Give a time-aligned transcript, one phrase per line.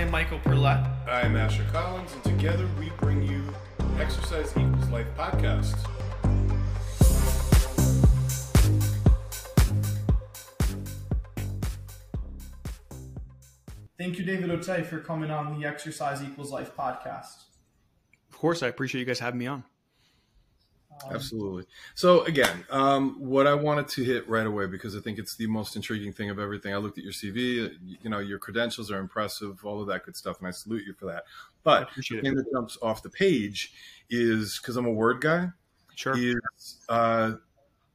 [0.00, 0.82] am Michael Perlet.
[1.06, 3.42] I am Asher Collins, and together we bring you
[3.98, 5.76] Exercise Equals Life podcast.
[13.98, 17.44] Thank you, David Otey, for coming on the Exercise Equals Life podcast.
[18.30, 19.64] Of course, I appreciate you guys having me on.
[21.04, 21.64] Um, Absolutely.
[21.94, 25.46] So again, um, what I wanted to hit right away because I think it's the
[25.46, 26.74] most intriguing thing of everything.
[26.74, 27.70] I looked at your CV.
[28.02, 30.92] You know, your credentials are impressive, all of that good stuff, and I salute you
[30.92, 31.24] for that.
[31.62, 33.72] But the thing that jumps off the page
[34.08, 35.48] is because I'm a word guy.
[35.94, 36.14] Sure.
[36.16, 37.32] Is uh,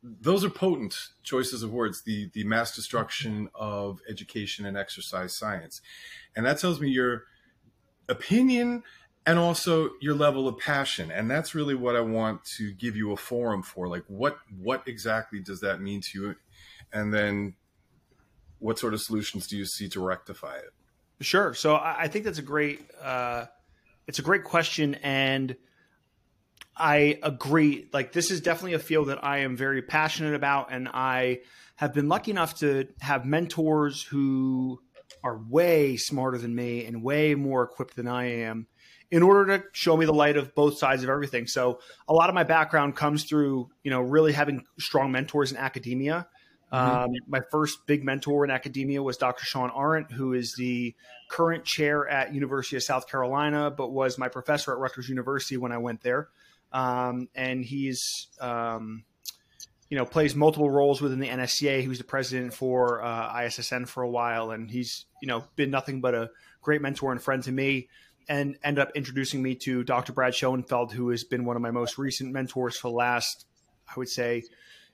[0.03, 2.03] those are potent choices of words.
[2.03, 5.81] The the mass destruction of education and exercise science,
[6.35, 7.23] and that tells me your
[8.07, 8.83] opinion
[9.25, 11.11] and also your level of passion.
[11.11, 13.87] And that's really what i want to give you a forum for.
[13.87, 16.35] Like what what exactly does that mean to you?
[16.93, 17.55] And then
[18.59, 20.71] what sort of solutions do you see to rectify it?
[21.21, 21.53] Sure.
[21.53, 23.45] So i think that's a great uh,
[24.07, 24.95] it's a great question.
[24.95, 25.55] And
[26.77, 30.71] i agree like this is definitely a field that i am very passionate about.
[30.71, 31.39] And i
[31.77, 34.79] have been lucky enough to have mentors who
[35.23, 38.67] are way smarter than me and way more equipped than i am
[39.11, 41.47] in order to show me the light of both sides of everything.
[41.47, 45.57] So a lot of my background comes through, you know, really having strong mentors in
[45.57, 46.27] academia.
[46.73, 47.03] Mm-hmm.
[47.03, 49.45] Um, my first big mentor in academia was Dr.
[49.45, 50.95] Shawn Arent, who is the
[51.29, 55.71] current chair at University of South Carolina, but was my professor at Rutgers University when
[55.71, 56.29] I went there.
[56.73, 59.05] Um, and he's, um,
[59.89, 61.81] you know, plays multiple roles within the NSCA.
[61.81, 65.69] He was the president for uh, ISSN for a while, and he's, you know, been
[65.69, 67.87] nothing but a great mentor and friend to me
[68.27, 70.13] and end up introducing me to Dr.
[70.13, 73.45] Brad Schoenfeld, who has been one of my most recent mentors for the last,
[73.87, 74.43] I would say,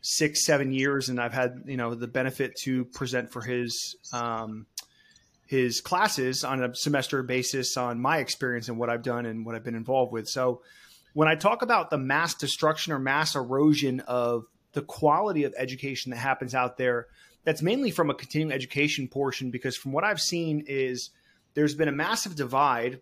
[0.02, 1.10] six, seven years.
[1.10, 4.66] And I've had, you know, the benefit to present for his, um,
[5.48, 9.56] his classes on a semester basis on my experience and what I've done and what
[9.56, 10.28] I've been involved with.
[10.28, 10.62] So
[11.14, 16.12] when I talk about the mass destruction or mass erosion of the quality of education
[16.12, 17.08] that happens out there,
[17.44, 21.10] that's mainly from a continuing education portion, because from what I've seen is
[21.54, 23.02] there's been a massive divide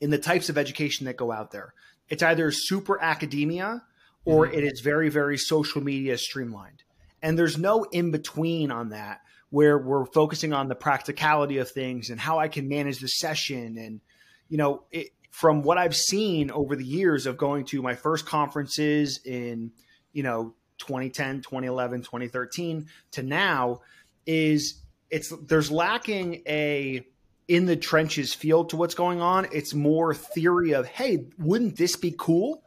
[0.00, 1.74] in the types of education that go out there.
[2.08, 3.82] It's either super academia
[4.24, 4.58] or mm-hmm.
[4.58, 6.82] it is very, very social media streamlined.
[7.22, 9.20] And there's no in between on that
[9.50, 13.78] where we're focusing on the practicality of things and how I can manage the session.
[13.78, 14.00] And,
[14.48, 18.26] you know, it, from what I've seen over the years of going to my first
[18.26, 19.70] conferences in,
[20.12, 23.80] you know, 2010, 2011, 2013 to now
[24.26, 27.06] is it's there's lacking a
[27.48, 29.46] in the trenches feel to what's going on.
[29.52, 32.62] It's more theory of, hey, wouldn't this be cool?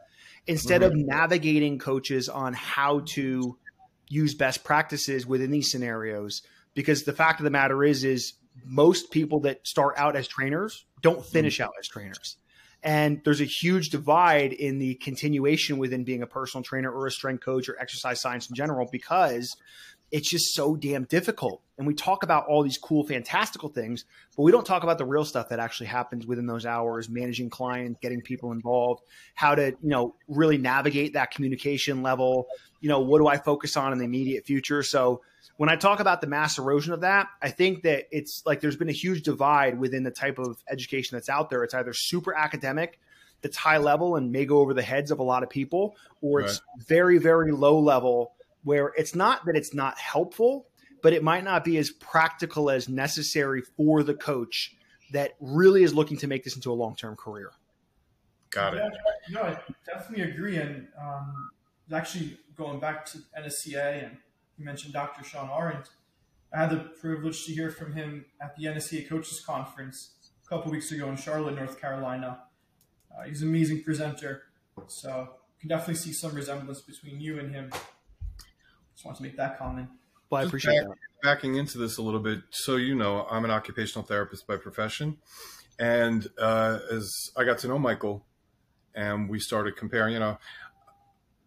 [0.46, 1.00] Instead mm-hmm.
[1.00, 3.56] of navigating coaches on how to
[4.08, 6.42] use best practices within these scenarios.
[6.74, 10.84] Because the fact of the matter is, is most people that start out as trainers
[11.02, 11.64] don't finish mm-hmm.
[11.64, 12.36] out as trainers.
[12.82, 17.10] And there's a huge divide in the continuation within being a personal trainer or a
[17.10, 19.54] strength coach or exercise science in general because
[20.10, 21.62] it's just so damn difficult.
[21.78, 24.04] And we talk about all these cool, fantastical things,
[24.36, 27.48] but we don't talk about the real stuff that actually happens within those hours, managing
[27.48, 29.02] clients, getting people involved,
[29.34, 32.46] how to, you know, really navigate that communication level.
[32.80, 34.82] You know, what do I focus on in the immediate future?
[34.82, 35.22] So
[35.56, 38.76] when I talk about the mass erosion of that, I think that it's like there's
[38.76, 41.64] been a huge divide within the type of education that's out there.
[41.64, 42.98] It's either super academic,
[43.42, 46.40] that's high level and may go over the heads of a lot of people, or
[46.40, 46.86] it's right.
[46.86, 48.32] very, very low level
[48.64, 50.66] where it's not that it's not helpful,
[51.02, 54.76] but it might not be as practical as necessary for the coach
[55.12, 57.50] that really is looking to make this into a long term career.
[58.50, 58.82] Got it.
[58.82, 60.56] Yeah, no, I definitely agree.
[60.56, 61.50] And um,
[61.92, 64.16] actually, going back to NSCA, and
[64.58, 65.24] you mentioned Dr.
[65.24, 65.88] Shawn Arent,
[66.52, 70.72] I had the privilege to hear from him at the NSCA Coaches Conference a couple
[70.72, 72.40] weeks ago in Charlotte, North Carolina.
[73.16, 74.42] Uh, he's an amazing presenter.
[74.88, 77.70] So you can definitely see some resemblance between you and him.
[79.00, 79.88] Just want to make that comment.
[80.28, 80.96] Well, I appreciate back, that.
[81.22, 85.16] Backing into this a little bit, so you know, I'm an occupational therapist by profession,
[85.78, 88.26] and uh, as I got to know Michael,
[88.94, 90.36] and we started comparing, you know,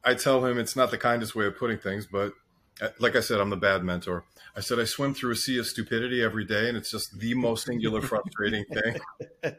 [0.03, 2.33] I tell him it's not the kindest way of putting things, but
[2.81, 4.25] uh, like I said, I'm the bad mentor.
[4.55, 7.35] I said I swim through a sea of stupidity every day, and it's just the
[7.35, 8.99] most singular, frustrating thing.
[9.43, 9.55] It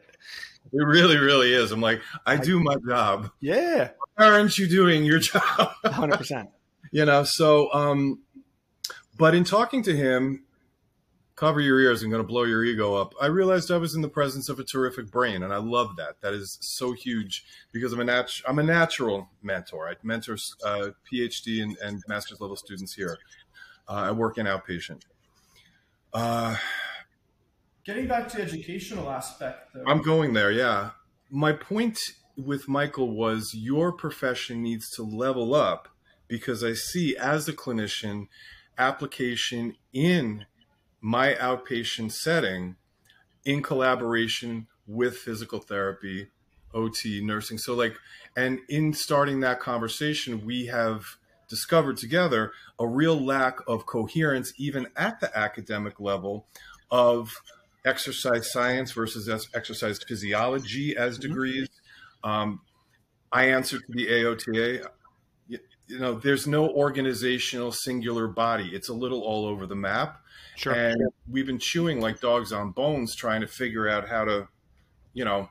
[0.73, 1.71] really, really is.
[1.71, 3.29] I'm like, I do my job.
[3.39, 3.91] Yeah.
[4.15, 5.71] Why aren't you doing your job?
[5.85, 6.47] 100%
[6.95, 8.23] you know, so, um,
[9.17, 10.45] but in talking to him,
[11.35, 13.13] cover your ears, I'm going to blow your ego up.
[13.19, 16.21] I realized I was in the presence of a terrific brain, and I love that.
[16.21, 17.43] That is so huge
[17.73, 19.89] because I'm a nat- I'm a natural mentor.
[19.89, 23.17] I mentor uh, PhD and, and master's level students here.
[23.89, 25.01] Uh, I work in outpatient.
[26.13, 26.55] Uh,
[27.83, 29.83] getting back to the educational aspect, though.
[29.85, 30.49] I'm going there.
[30.49, 30.91] Yeah,
[31.29, 31.99] my point
[32.37, 35.89] with Michael was your profession needs to level up
[36.27, 38.27] because I see as a clinician
[38.77, 40.45] application in
[41.01, 42.75] my outpatient setting
[43.43, 46.27] in collaboration with physical therapy,
[46.73, 47.57] OT, nursing.
[47.57, 47.95] So, like,
[48.35, 51.17] and in starting that conversation, we have
[51.47, 56.47] discovered together a real lack of coherence, even at the academic level,
[56.91, 57.41] of
[57.85, 61.27] exercise science versus exercise physiology as mm-hmm.
[61.27, 61.69] degrees.
[62.23, 62.61] Um,
[63.31, 64.87] I answer to the AOTA.
[65.87, 68.69] You, know, there's no organizational singular body.
[68.73, 70.21] It's a little all over the map.
[70.55, 70.73] Sure.
[70.73, 70.95] And
[71.29, 74.47] we've been chewing like dogs on bones trying to figure out how to,
[75.13, 75.49] you know,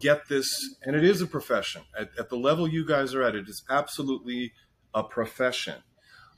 [0.00, 0.48] get this.
[0.82, 1.82] And it is a profession.
[1.98, 4.52] At, at the level you guys are at, it is absolutely
[4.94, 5.76] a profession.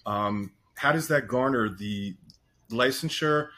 [0.04, 2.16] Um, how does that garner the
[2.70, 3.48] licensure,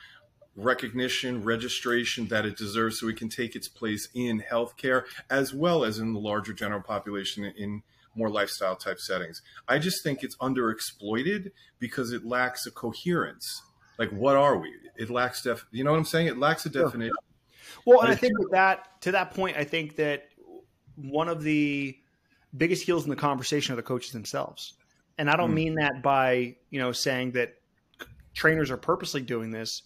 [0.56, 5.84] recognition, registration that it deserves so it can take its place in healthcare as well
[5.84, 7.82] as in the larger general population in
[8.16, 9.42] more lifestyle type settings?
[9.68, 13.62] I just think it's underexploited because it lacks a coherence.
[13.98, 14.72] Like, what are we?
[14.96, 15.66] It lacks def.
[15.70, 16.26] You know what I'm saying?
[16.26, 17.14] It lacks a definition.
[17.86, 20.28] Well, and I think with that to that point, I think that
[20.96, 21.96] one of the
[22.56, 24.74] biggest heels in the conversation are the coaches themselves.
[25.18, 25.54] And I don't mm.
[25.54, 27.54] mean that by, you know, saying that
[28.34, 29.82] trainers are purposely doing this,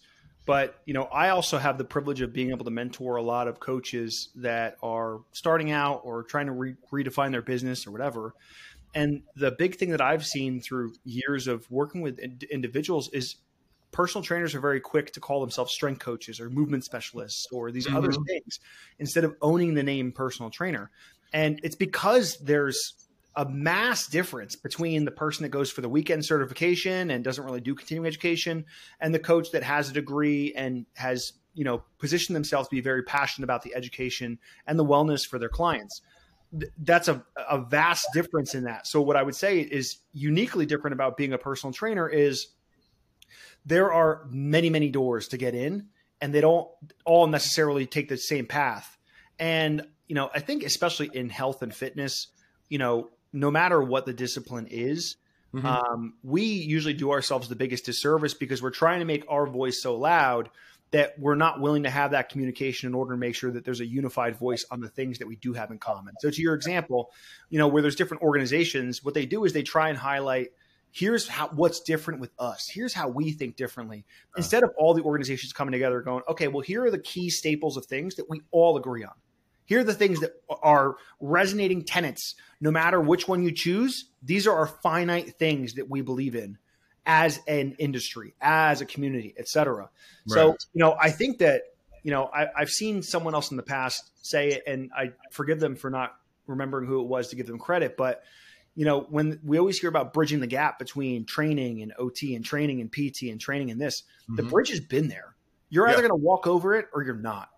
[0.49, 3.47] but, you know, I also have the privilege of being able to mentor a lot
[3.47, 8.33] of coaches that are starting out or trying to re- redefine their business or whatever.
[8.95, 13.35] And the big thing that I've seen through years of working with ind- individuals is
[13.91, 17.85] personal trainers are very quick to call themselves strength coaches or movement specialists or these
[17.85, 17.97] mm-hmm.
[17.97, 18.59] other things
[18.97, 20.89] instead of owning the name personal trainer.
[21.31, 26.25] And it's because there's a mass difference between the person that goes for the weekend
[26.25, 28.65] certification and doesn't really do continuing education
[28.99, 32.81] and the coach that has a degree and has you know positioned themselves to be
[32.81, 36.01] very passionate about the education and the wellness for their clients.
[36.79, 38.87] That's a, a vast difference in that.
[38.87, 42.47] So what i would say is uniquely different about being a personal trainer is
[43.65, 45.87] there are many many doors to get in
[46.21, 46.67] and they don't
[47.05, 48.97] all necessarily take the same path.
[49.37, 52.27] And you know i think especially in health and fitness
[52.67, 55.17] you know no matter what the discipline is,
[55.53, 55.65] mm-hmm.
[55.65, 59.81] um, we usually do ourselves the biggest disservice because we're trying to make our voice
[59.81, 60.49] so loud
[60.91, 63.79] that we're not willing to have that communication in order to make sure that there's
[63.79, 66.15] a unified voice on the things that we do have in common.
[66.19, 67.11] So to your example,
[67.49, 70.47] you know, where there's different organizations, what they do is they try and highlight
[70.91, 72.67] here's how what's different with us.
[72.67, 74.05] Here's how we think differently.
[74.37, 77.77] Instead of all the organizations coming together going, okay, well here are the key staples
[77.77, 79.13] of things that we all agree on.
[79.69, 80.31] Here are the things that
[80.63, 82.33] are resonating tenets.
[82.59, 86.57] No matter which one you choose, these are our finite things that we believe in
[87.05, 89.83] as an industry, as a community, etc.
[89.83, 89.89] Right.
[90.25, 91.61] So, you know, I think that,
[92.01, 95.59] you know, I, I've seen someone else in the past say it, and I forgive
[95.59, 96.15] them for not
[96.47, 98.23] remembering who it was to give them credit, but
[98.73, 102.43] you know, when we always hear about bridging the gap between training and OT and
[102.43, 104.37] training and PT and training and this, mm-hmm.
[104.37, 105.35] the bridge has been there.
[105.69, 107.49] You're either going to walk over it or you're not.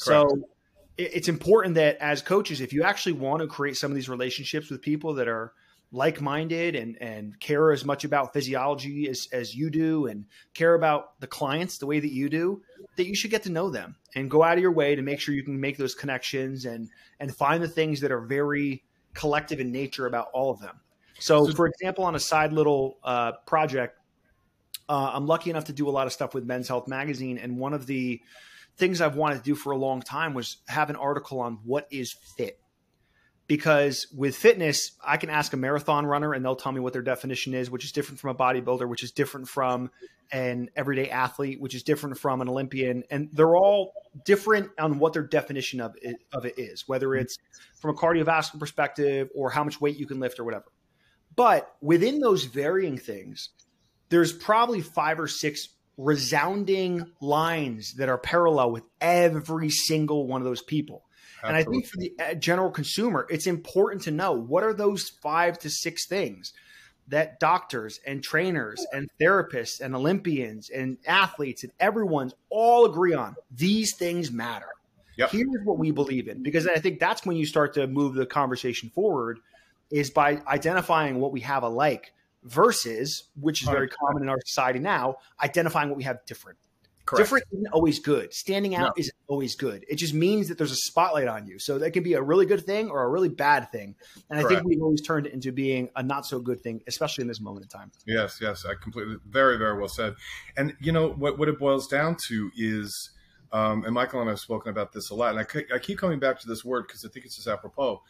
[0.00, 0.30] Correct.
[0.30, 0.48] So
[0.96, 4.70] it's important that as coaches, if you actually want to create some of these relationships
[4.70, 5.52] with people that are
[5.92, 11.18] like-minded and and care as much about physiology as, as you do and care about
[11.20, 12.62] the clients the way that you do
[12.96, 15.18] that you should get to know them and go out of your way to make
[15.18, 16.88] sure you can make those connections and
[17.18, 18.84] and find the things that are very
[19.14, 20.78] collective in nature about all of them.
[21.18, 23.98] So, so for example on a side little uh, project
[24.88, 27.58] uh, i'm lucky enough to do a lot of stuff with men's health magazine and
[27.58, 28.20] one of the
[28.80, 31.86] things I've wanted to do for a long time was have an article on what
[31.92, 32.58] is fit.
[33.46, 37.02] Because with fitness, I can ask a marathon runner and they'll tell me what their
[37.02, 39.90] definition is, which is different from a bodybuilder, which is different from
[40.32, 43.02] an everyday athlete, which is different from an Olympian.
[43.10, 43.92] And they're all
[44.24, 47.22] different on what their definition of it, of it is, whether mm-hmm.
[47.22, 47.38] it's
[47.80, 50.66] from a cardiovascular perspective or how much weight you can lift or whatever.
[51.34, 53.50] But within those varying things,
[54.10, 55.68] there's probably five or six
[56.00, 61.04] resounding lines that are parallel with every single one of those people.
[61.42, 61.48] Absolutely.
[61.48, 65.10] And I think for the uh, general consumer, it's important to know what are those
[65.22, 66.52] five to six things
[67.08, 73.34] that doctors and trainers and therapists and Olympians and athletes and everyone's all agree on.
[73.50, 74.68] These things matter.
[75.16, 75.30] Yep.
[75.32, 76.42] Here's what we believe in.
[76.42, 79.40] Because I think that's when you start to move the conversation forward
[79.90, 82.12] is by identifying what we have alike
[82.44, 86.58] versus, which is very common in our society now, identifying what we have different.
[87.06, 87.24] Correct.
[87.24, 88.32] Different isn't always good.
[88.32, 89.00] Standing out no.
[89.00, 89.84] isn't always good.
[89.88, 91.58] It just means that there's a spotlight on you.
[91.58, 93.96] So that can be a really good thing or a really bad thing.
[94.30, 94.46] And Correct.
[94.46, 97.28] I think we've always turned it into being a not so good thing, especially in
[97.28, 97.90] this moment in time.
[98.06, 100.14] Yes, yes, I completely, very, very well said.
[100.56, 101.36] And you know what?
[101.36, 103.10] What it boils down to is
[103.52, 105.98] um, and Michael and I have spoken about this a lot, and I, I keep
[105.98, 108.02] coming back to this word because I think it's just apropos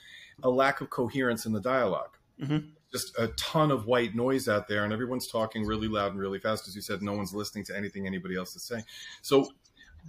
[0.43, 2.09] a lack of coherence in the dialog
[2.41, 2.69] mm-hmm.
[2.93, 6.39] Just a ton of white noise out there, and everyone's talking really loud and really
[6.39, 6.67] fast.
[6.67, 8.85] As you said, no one's listening to anything anybody else is saying.
[9.23, 9.49] So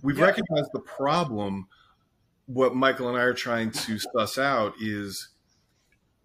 [0.02, 0.26] we've yeah.
[0.26, 1.68] recognized the problem.
[2.48, 5.30] What Michael and I are trying to suss out is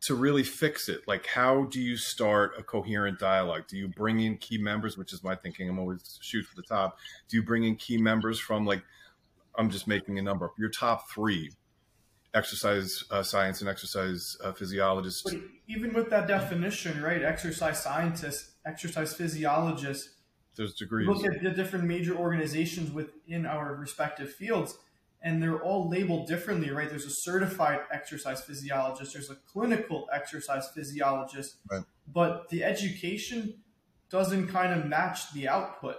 [0.02, 4.20] to really fix it like how do you start a coherent dialogue do you bring
[4.20, 6.98] in key members which is my thinking i'm always shoot for the top
[7.28, 8.82] do you bring in key members from like
[9.56, 11.50] i'm just making a number your top three
[12.36, 15.34] exercise uh, science and exercise uh, physiologists but
[15.66, 20.14] even with that definition right exercise scientists exercise physiologists
[20.56, 24.78] there's degrees look at the different major organizations within our respective fields
[25.22, 26.88] and they're all labeled differently, right?
[26.88, 31.82] There's a certified exercise physiologist, there's a clinical exercise physiologist, right.
[32.06, 33.54] but the education
[34.08, 35.96] doesn't kind of match the output.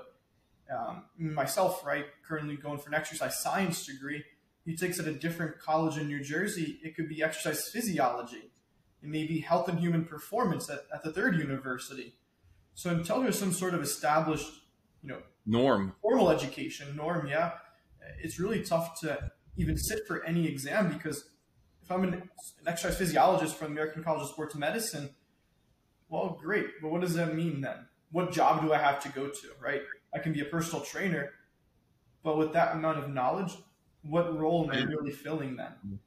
[0.73, 4.23] Um, myself, right, currently going for an exercise science degree.
[4.67, 6.77] He takes at a different college in New Jersey.
[6.83, 8.51] It could be exercise physiology.
[9.01, 12.15] It may be health and human performance at, at the third university.
[12.73, 14.51] So until there's some sort of established,
[15.01, 17.51] you know, norm, formal education norm, yeah,
[18.21, 21.29] it's really tough to even sit for any exam because
[21.81, 22.29] if I'm an, an
[22.67, 25.11] exercise physiologist from American College of Sports Medicine,
[26.09, 26.67] well, great.
[26.81, 27.87] But what does that mean then?
[28.11, 29.81] What job do I have to go to, right?
[30.13, 31.31] I can be a personal trainer,
[32.21, 33.55] but with that amount of knowledge,
[34.03, 35.99] what role am I really filling then?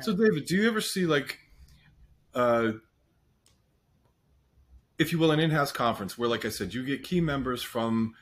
[0.00, 1.38] So, David, do you ever see like,
[2.34, 2.72] uh,
[4.98, 8.14] if you will, an in-house conference where, like I said, you get key members from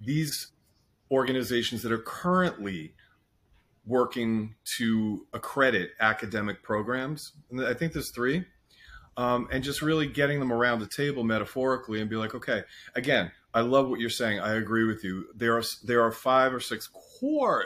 [0.00, 0.48] these
[1.10, 2.94] organizations that are currently
[3.86, 7.32] working to accredit academic programs.
[7.50, 8.44] And I think there's three.
[9.16, 12.64] Um, and just really getting them around the table metaphorically and be like, okay,
[12.96, 14.40] again, I love what you're saying.
[14.40, 15.26] I agree with you.
[15.36, 17.62] There are there are five or six core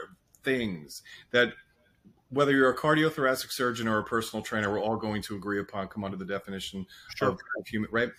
[0.48, 1.52] things that
[2.30, 5.88] whether you're a cardiothoracic surgeon or a personal trainer, we're all going to agree upon
[5.88, 6.86] come under the definition
[7.16, 7.30] sure.
[7.30, 8.10] of human, right?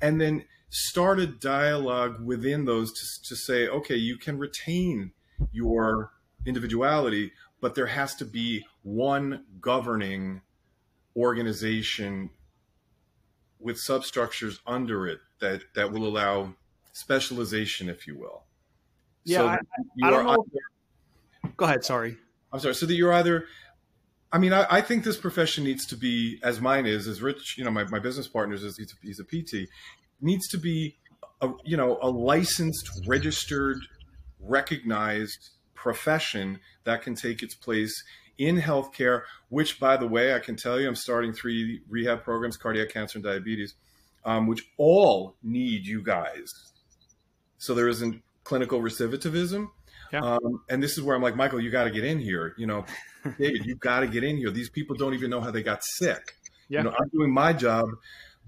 [0.00, 5.12] And then start a dialogue within those to, to say, okay, you can retain
[5.52, 6.12] your
[6.46, 10.40] individuality, but there has to be one governing
[11.16, 12.30] organization
[13.60, 16.54] with substructures under it that, that will allow
[16.92, 18.42] specialization, if you will.
[19.24, 19.58] Yeah, so I,
[20.02, 20.44] I, don't know.
[21.56, 21.84] Go ahead.
[21.84, 22.16] Sorry.
[22.52, 22.74] I'm sorry.
[22.74, 23.46] So that you're either,
[24.32, 27.56] I mean, I, I, think this profession needs to be, as mine is, as Rich,
[27.56, 29.68] you know, my, my business partners is, he's a, he's a PT
[30.22, 30.96] needs to be
[31.42, 33.78] a, you know a licensed registered
[34.40, 37.92] recognized profession that can take its place
[38.38, 42.56] in healthcare which by the way i can tell you i'm starting three rehab programs
[42.56, 43.74] cardiac cancer and diabetes
[44.24, 46.72] um, which all need you guys
[47.58, 49.68] so there isn't clinical recidivism
[50.12, 50.20] yeah.
[50.20, 52.54] Um, and this is where I'm like, Michael, you got to get in here.
[52.58, 52.84] You know,
[53.38, 54.50] David, you got to get in here.
[54.50, 56.36] These people don't even know how they got sick.
[56.68, 56.80] Yeah.
[56.80, 57.88] You know, I'm doing my job,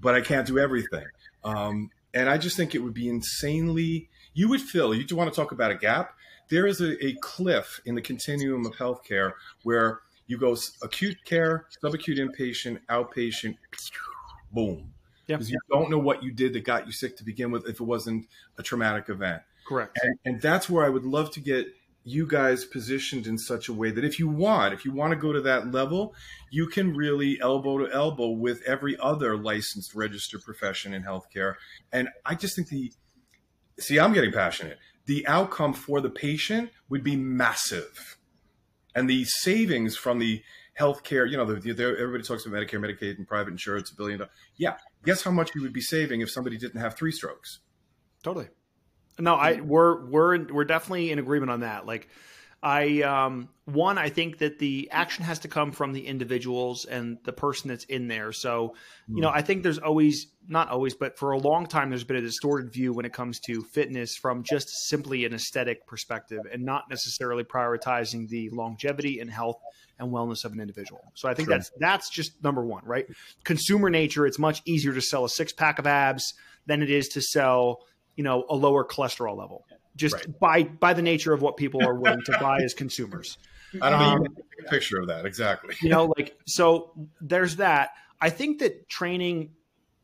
[0.00, 1.06] but I can't do everything.
[1.42, 5.36] Um, and I just think it would be insanely, you would feel, you want to
[5.36, 6.14] talk about a gap?
[6.50, 11.66] There is a, a cliff in the continuum of healthcare where you go acute care,
[11.82, 13.56] subacute inpatient, outpatient,
[14.52, 14.92] boom.
[15.26, 17.80] Because you don't know what you did that got you sick to begin with if
[17.80, 18.26] it wasn't
[18.58, 19.42] a traumatic event.
[19.66, 19.98] Correct.
[20.02, 21.66] And, and that's where I would love to get
[22.04, 25.16] you guys positioned in such a way that if you want, if you want to
[25.16, 26.14] go to that level,
[26.50, 31.54] you can really elbow to elbow with every other licensed registered profession in healthcare.
[31.92, 32.92] And I just think the
[33.80, 34.78] see, I'm getting passionate.
[35.06, 38.18] The outcome for the patient would be massive.
[38.94, 40.42] And the savings from the
[40.78, 44.18] healthcare, you know, the, the, everybody talks about Medicare, Medicaid, and private insurance, a billion
[44.20, 44.32] dollars.
[44.56, 44.76] Yeah.
[45.04, 47.60] Guess how much you would be saving if somebody didn't have three strokes?
[48.22, 48.48] Totally.
[49.18, 51.86] No, I we're we're we're definitely in agreement on that.
[51.86, 52.08] Like
[52.62, 57.18] I um one I think that the action has to come from the individuals and
[57.24, 58.32] the person that's in there.
[58.32, 58.74] So,
[59.06, 59.36] you know, hmm.
[59.36, 62.72] I think there's always not always, but for a long time there's been a distorted
[62.72, 67.44] view when it comes to fitness from just simply an aesthetic perspective and not necessarily
[67.44, 69.60] prioritizing the longevity and health
[69.98, 71.00] and wellness of an individual.
[71.14, 73.06] So I think that's that's just number 1, right?
[73.44, 76.34] Consumer nature, it's much easier to sell a six pack of abs
[76.66, 77.80] than it is to sell
[78.16, 79.64] you know a lower cholesterol level
[79.96, 80.40] just right.
[80.40, 83.38] by by the nature of what people are willing to buy as consumers.
[83.82, 85.74] I don't um, take a picture of that exactly.
[85.82, 86.92] You know, like so.
[87.20, 87.90] There's that.
[88.20, 89.50] I think that training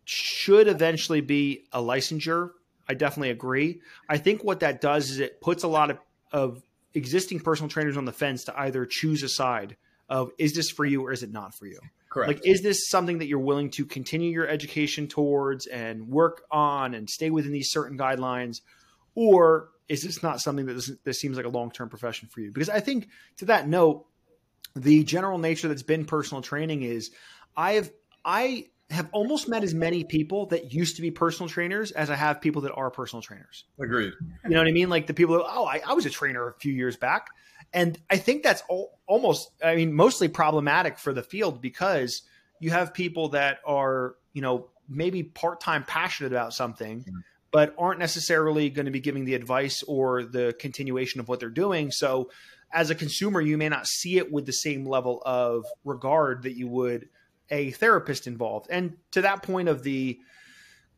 [0.05, 2.51] should eventually be a licensure.
[2.89, 3.81] I definitely agree.
[4.09, 5.99] I think what that does is it puts a lot of,
[6.33, 6.63] of
[6.95, 9.77] existing personal trainers on the fence to either choose a side
[10.11, 11.79] of is this for you or is it not for you.
[12.11, 12.29] Correct.
[12.29, 16.93] Like, is this something that you're willing to continue your education towards and work on
[16.95, 18.57] and stay within these certain guidelines?
[19.15, 22.41] Or is this not something that this, this seems like a long term profession for
[22.41, 22.51] you?
[22.53, 24.07] Because I think to that note,
[24.75, 27.11] the general nature that's been personal training is
[27.57, 27.91] I have
[28.25, 32.17] I have almost met as many people that used to be personal trainers as I
[32.17, 33.65] have people that are personal trainers.
[33.81, 34.13] Agreed.
[34.45, 34.89] You know what I mean?
[34.89, 37.29] Like the people, who, oh, I, I was a trainer a few years back.
[37.73, 42.23] And I think that's all, almost, I mean, mostly problematic for the field because
[42.59, 47.19] you have people that are, you know, maybe part time passionate about something, mm-hmm.
[47.53, 51.49] but aren't necessarily going to be giving the advice or the continuation of what they're
[51.49, 51.93] doing.
[51.93, 52.31] So,
[52.73, 56.57] as a consumer, you may not see it with the same level of regard that
[56.57, 57.09] you would
[57.51, 58.69] a therapist involved.
[58.71, 60.19] And to that point of the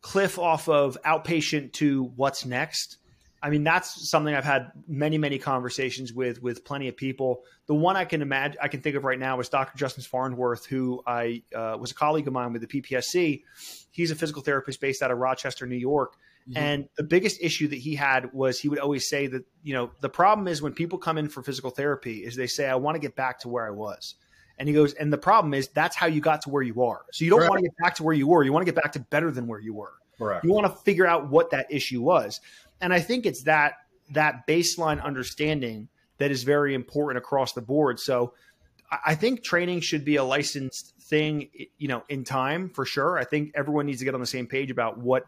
[0.01, 2.99] cliff off of outpatient to what's next,
[3.43, 7.43] I mean that's something I've had many many conversations with with plenty of people.
[7.67, 9.77] The one I can imagine I can think of right now is Dr.
[9.77, 13.43] Justin Farnworth, who I uh, was a colleague of mine with the PPSC.
[13.91, 16.17] He's a physical therapist based out of Rochester, New York.
[16.49, 16.59] Mm-hmm.
[16.59, 19.93] And the biggest issue that he had was he would always say that, you know,
[20.01, 22.97] the problem is when people come in for physical therapy is they say, I want
[22.97, 24.15] to get back to where I was.
[24.59, 27.03] And he goes, and the problem is that's how you got to where you are.
[27.13, 28.45] So you don't want to get back to where you were.
[28.45, 29.93] You want to get back to better than where you were.
[30.19, 30.45] Correct.
[30.45, 32.41] You want to figure out what that issue was.
[32.81, 33.75] And I think it's that
[34.11, 37.99] that baseline understanding that is very important across the board.
[37.99, 38.35] So
[39.05, 43.19] I think training should be a licensed thing, you know, in time for sure.
[43.19, 45.25] I think everyone needs to get on the same page about what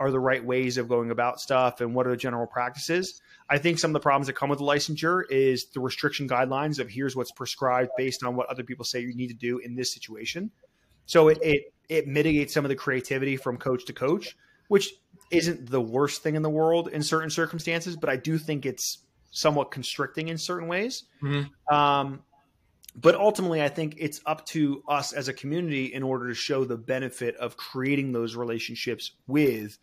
[0.00, 3.20] are the right ways of going about stuff and what are the general practices.
[3.50, 6.78] I think some of the problems that come with the licensure is the restriction guidelines
[6.78, 9.76] of here's what's prescribed based on what other people say you need to do in
[9.76, 10.50] this situation.
[11.04, 14.36] So it, it, it mitigates some of the creativity from coach to coach,
[14.68, 14.94] which
[15.30, 19.04] isn't the worst thing in the world in certain circumstances, but I do think it's
[19.30, 21.04] somewhat constricting in certain ways.
[21.22, 21.74] Mm-hmm.
[21.74, 22.22] Um,
[22.96, 26.64] but ultimately, I think it's up to us as a community in order to show
[26.64, 29.78] the benefit of creating those relationships with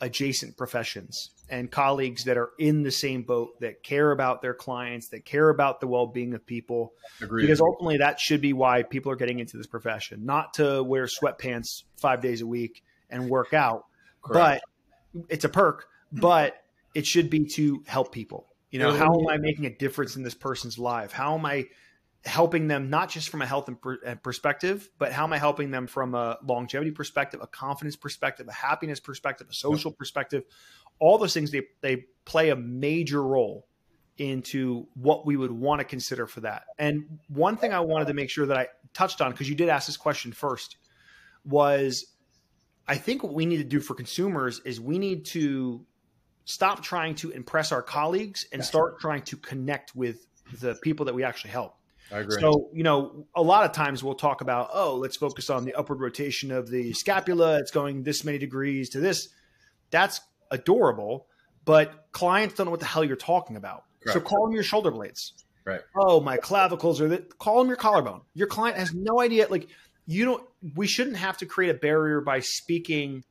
[0.00, 5.08] adjacent professions and colleagues that are in the same boat that care about their clients
[5.08, 6.92] that care about the well-being of people.
[7.20, 7.42] Agreed.
[7.42, 11.06] because ultimately that should be why people are getting into this profession not to wear
[11.06, 13.84] sweatpants five days a week and work out.
[14.22, 14.62] Correct.
[15.14, 16.20] but it's a perk hmm.
[16.20, 16.54] but
[16.94, 18.46] it should be to help people.
[18.70, 21.10] You know how am i making a difference in this person's life?
[21.12, 21.66] How am i
[22.24, 25.70] helping them not just from a health and per- perspective, but how am I helping
[25.70, 30.44] them from a longevity perspective, a confidence perspective, a happiness perspective, a social perspective?
[30.98, 33.66] All those things they they play a major role
[34.18, 36.64] into what we would want to consider for that.
[36.78, 39.70] And one thing I wanted to make sure that I touched on because you did
[39.70, 40.76] ask this question first
[41.44, 42.06] was
[42.86, 45.86] I think what we need to do for consumers is we need to
[46.44, 50.26] stop trying to impress our colleagues and start trying to connect with
[50.60, 51.76] the people that we actually help.
[52.12, 52.40] I agree.
[52.40, 55.74] So, you know, a lot of times we'll talk about, oh, let's focus on the
[55.74, 57.58] upward rotation of the scapula.
[57.58, 59.28] It's going this many degrees to this.
[59.90, 60.20] That's
[60.50, 61.26] adorable,
[61.64, 63.84] but clients don't know what the hell you're talking about.
[64.02, 64.18] Correct.
[64.18, 65.34] So call them your shoulder blades.
[65.64, 65.80] Right.
[65.94, 67.38] Oh, my clavicles are that.
[67.38, 68.22] Call them your collarbone.
[68.34, 69.46] Your client has no idea.
[69.48, 69.68] Like,
[70.06, 70.44] you don't,
[70.74, 73.24] we shouldn't have to create a barrier by speaking,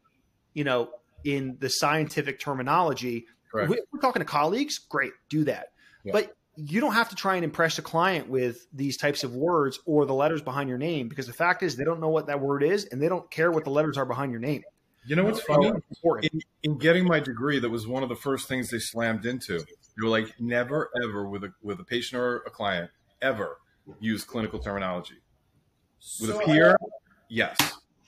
[0.53, 0.91] you know,
[1.25, 3.25] in the scientific terminology.
[3.51, 3.69] Correct.
[3.69, 4.77] We're talking to colleagues.
[4.77, 5.11] Great.
[5.29, 5.73] Do that.
[6.03, 6.13] Yeah.
[6.13, 9.79] But you don't have to try and impress a client with these types of words
[9.85, 12.41] or the letters behind your name because the fact is they don't know what that
[12.41, 14.63] word is and they don't care what the letters are behind your name.
[15.05, 15.71] You know what's funny?
[16.21, 19.59] In, in, getting my degree, that was one of the first things they slammed into.
[19.59, 22.91] They were like, never ever with a with a patient or a client
[23.21, 23.57] ever
[24.01, 25.15] use clinical terminology.
[26.19, 26.77] With so, a peer,
[27.29, 27.57] yes.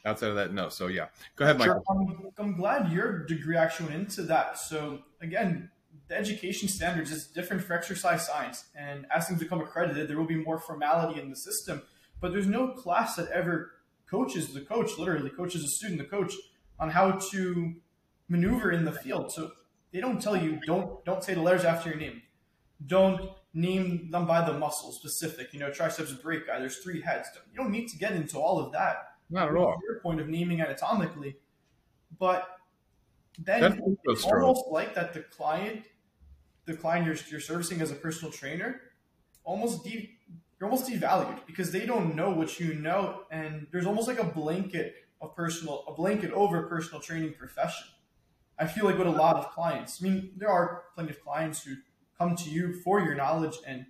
[0.06, 0.68] Outside of that, no.
[0.68, 1.76] So yeah, go ahead, Michael.
[1.76, 1.84] Sure.
[1.90, 4.58] I'm, I'm glad your degree actually went into that.
[4.58, 5.70] So again,
[6.12, 8.65] the education standards is different for exercise science.
[8.76, 11.84] And as things become accredited, there will be more formality in the system.
[12.19, 13.71] But there's no class that ever
[14.10, 16.34] coaches the coach, literally coaches a student, the coach,
[16.78, 17.76] on how to
[18.28, 19.32] maneuver in the field.
[19.32, 19.52] So
[19.93, 22.21] they don't tell you don't don't say the letters after your name.
[22.86, 25.54] Don't name them by the muscle specific.
[25.54, 26.45] You know, triceps brachii.
[26.60, 27.30] There's three heads.
[27.54, 29.13] You don't need to get into all of that.
[29.30, 29.80] Not at all.
[29.88, 31.38] Your point of naming anatomically,
[32.19, 32.50] but
[33.39, 35.84] then it's almost like that the client
[36.65, 38.82] the client you're, you're servicing as a personal trainer
[39.43, 40.17] almost de-
[40.60, 44.26] you're almost devalued because they don't know what you know and there's almost like a
[44.26, 47.88] blanket of personal a blanket over personal training profession.
[48.60, 51.63] I feel like with a lot of clients i mean there are plenty of clients
[51.63, 51.76] who
[52.17, 53.86] come to you for your knowledge and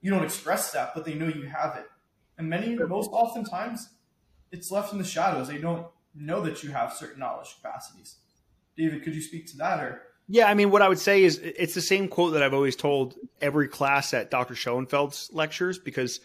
[0.00, 1.86] you don't express that but they know you have it.
[2.38, 3.88] And many most oftentimes
[4.52, 5.48] it's left in the shadows.
[5.48, 8.16] They don't know that you have certain knowledge capacities.
[8.76, 11.38] David could you speak to that or yeah, I mean, what I would say is
[11.38, 14.54] it's the same quote that I've always told every class at Dr.
[14.54, 16.20] Schoenfeld's lectures because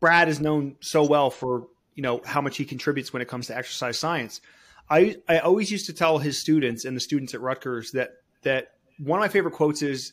[0.00, 3.48] Brad is known so well for you know how much he contributes when it comes
[3.48, 4.40] to exercise science.
[4.88, 8.10] I I always used to tell his students and the students at Rutgers that
[8.42, 10.12] that one of my favorite quotes is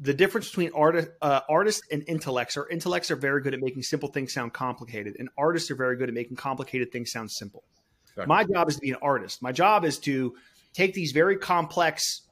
[0.00, 3.82] the difference between artist, uh, artists and intellects are intellects are very good at making
[3.82, 7.64] simple things sound complicated, and artists are very good at making complicated things sound simple.
[8.04, 8.26] Exactly.
[8.26, 9.42] My job is to be an artist.
[9.42, 10.34] My job is to
[10.72, 12.22] take these very complex,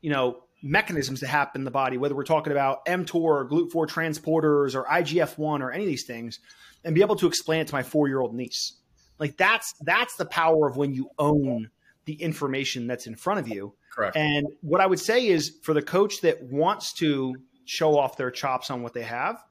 [0.00, 3.86] you know, mechanisms that happen in the body, whether we're talking about mTOR or GLUT4
[3.86, 6.40] transporters or IGF-1 or any of these things,
[6.84, 8.74] and be able to explain it to my four-year-old niece.
[9.18, 11.70] Like that's that's the power of when you own
[12.06, 13.74] the information that's in front of you.
[13.94, 14.16] Correct.
[14.16, 17.34] And what I would say is for the coach that wants to
[17.66, 19.42] show off their chops on what they have,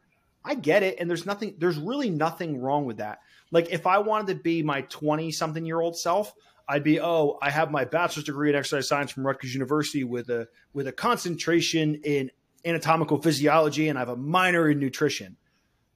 [0.44, 1.00] I get it.
[1.00, 3.20] And there's nothing, there's really nothing wrong with that.
[3.52, 6.34] Like if I wanted to be my 20 something year old self,
[6.70, 10.30] I'd be, oh, I have my bachelor's degree in exercise science from Rutgers University with
[10.30, 12.30] a with a concentration in
[12.64, 15.36] anatomical physiology, and I have a minor in nutrition.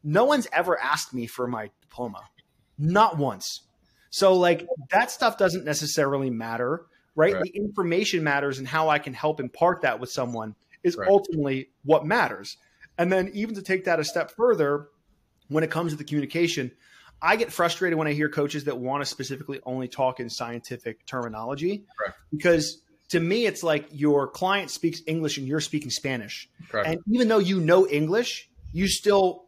[0.03, 2.23] No one's ever asked me for my diploma,
[2.79, 3.61] not once.
[4.09, 7.35] So like that stuff doesn't necessarily matter, right?
[7.35, 7.43] right.
[7.43, 11.07] The information matters, and how I can help impart that with someone is right.
[11.07, 12.57] ultimately what matters.
[12.97, 14.89] And then even to take that a step further,
[15.49, 16.71] when it comes to the communication,
[17.23, 21.05] I get frustrated when I hear coaches that want to specifically only talk in scientific
[21.05, 22.19] terminology Correct.
[22.31, 26.49] because to me it's like your client speaks English and you're speaking Spanish.
[26.69, 26.89] Correct.
[26.89, 29.45] And even though you know English, you still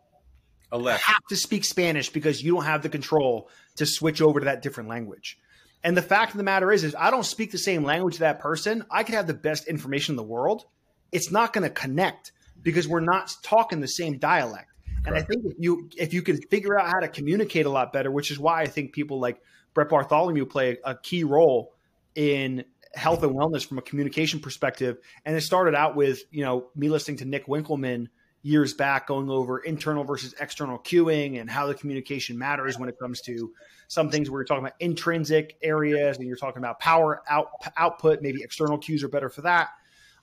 [0.72, 1.04] Elect.
[1.04, 4.62] have to speak Spanish because you don't have the control to switch over to that
[4.62, 5.38] different language.
[5.84, 8.20] And the fact of the matter is, is I don't speak the same language to
[8.22, 8.86] that person.
[8.90, 10.66] I could have the best information in the world.
[11.12, 14.72] It's not going to connect because we're not talking the same dialect.
[15.06, 17.94] And I think if you if you can figure out how to communicate a lot
[17.94, 19.40] better, which is why I think people like
[19.74, 21.74] Brett Bartholomew play a key role
[22.16, 22.66] in
[22.96, 24.98] health and wellness from a communication perspective.
[25.26, 28.08] And it started out with you know me listening to Nick Winkelman
[28.42, 32.96] years back, going over internal versus external cueing and how the communication matters when it
[33.00, 33.52] comes to
[33.88, 38.22] some things where you're talking about intrinsic areas and you're talking about power out output.
[38.22, 39.70] Maybe external cues are better for that.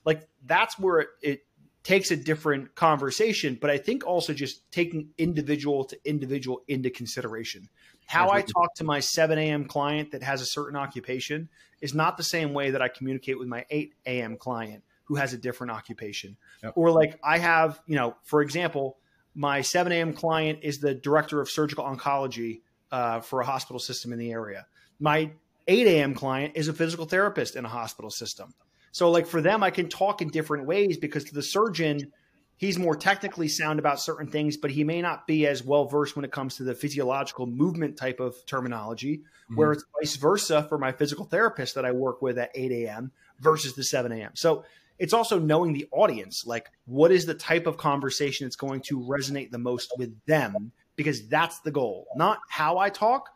[0.05, 1.39] Like that's where it, it
[1.83, 7.69] takes a different conversation, but I think also just taking individual to individual into consideration.
[8.05, 9.65] How I talk to my 7 a.m.
[9.65, 11.49] client that has a certain occupation
[11.81, 14.37] is not the same way that I communicate with my 8 a.m.
[14.37, 16.37] client who has a different occupation.
[16.63, 16.73] Yep.
[16.75, 18.97] Or like I have, you know, for example,
[19.35, 20.13] my 7 a.m.
[20.13, 24.67] client is the director of surgical oncology uh, for a hospital system in the area.
[24.99, 25.31] My
[25.67, 26.13] 8 a.m.
[26.13, 28.53] client is a physical therapist in a hospital system.
[28.93, 32.13] So like for them, I can talk in different ways because to the surgeon,
[32.57, 36.15] he's more technically sound about certain things, but he may not be as well versed
[36.15, 39.17] when it comes to the physiological movement type of terminology.
[39.17, 39.55] Mm-hmm.
[39.55, 43.11] Where it's vice versa for my physical therapist that I work with at 8 a.m.
[43.39, 44.31] versus the 7 a.m.
[44.35, 44.63] So
[44.99, 48.99] it's also knowing the audience, like what is the type of conversation that's going to
[48.99, 53.29] resonate the most with them, because that's the goal, not how I talk,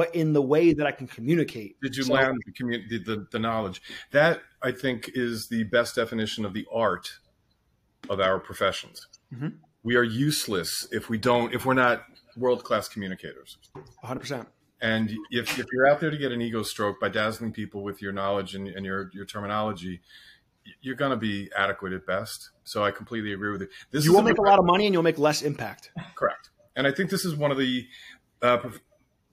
[0.00, 1.78] but in the way that I can communicate.
[1.82, 3.82] Did you so, learn the, commun- the, the, the knowledge?
[4.12, 7.18] That I think is the best definition of the art
[8.08, 9.06] of our professions.
[9.30, 9.48] Mm-hmm.
[9.82, 13.58] We are useless if we don't if we're not world class communicators.
[13.74, 14.20] 100.
[14.20, 14.48] percent
[14.80, 18.00] And if, if you're out there to get an ego stroke by dazzling people with
[18.00, 20.00] your knowledge and, and your your terminology,
[20.80, 22.52] you're going to be adequate at best.
[22.64, 23.68] So I completely agree with you.
[23.90, 25.90] This you will make a lot of money and you'll make less impact.
[26.14, 26.48] Correct.
[26.74, 27.86] And I think this is one of the
[28.40, 28.56] uh,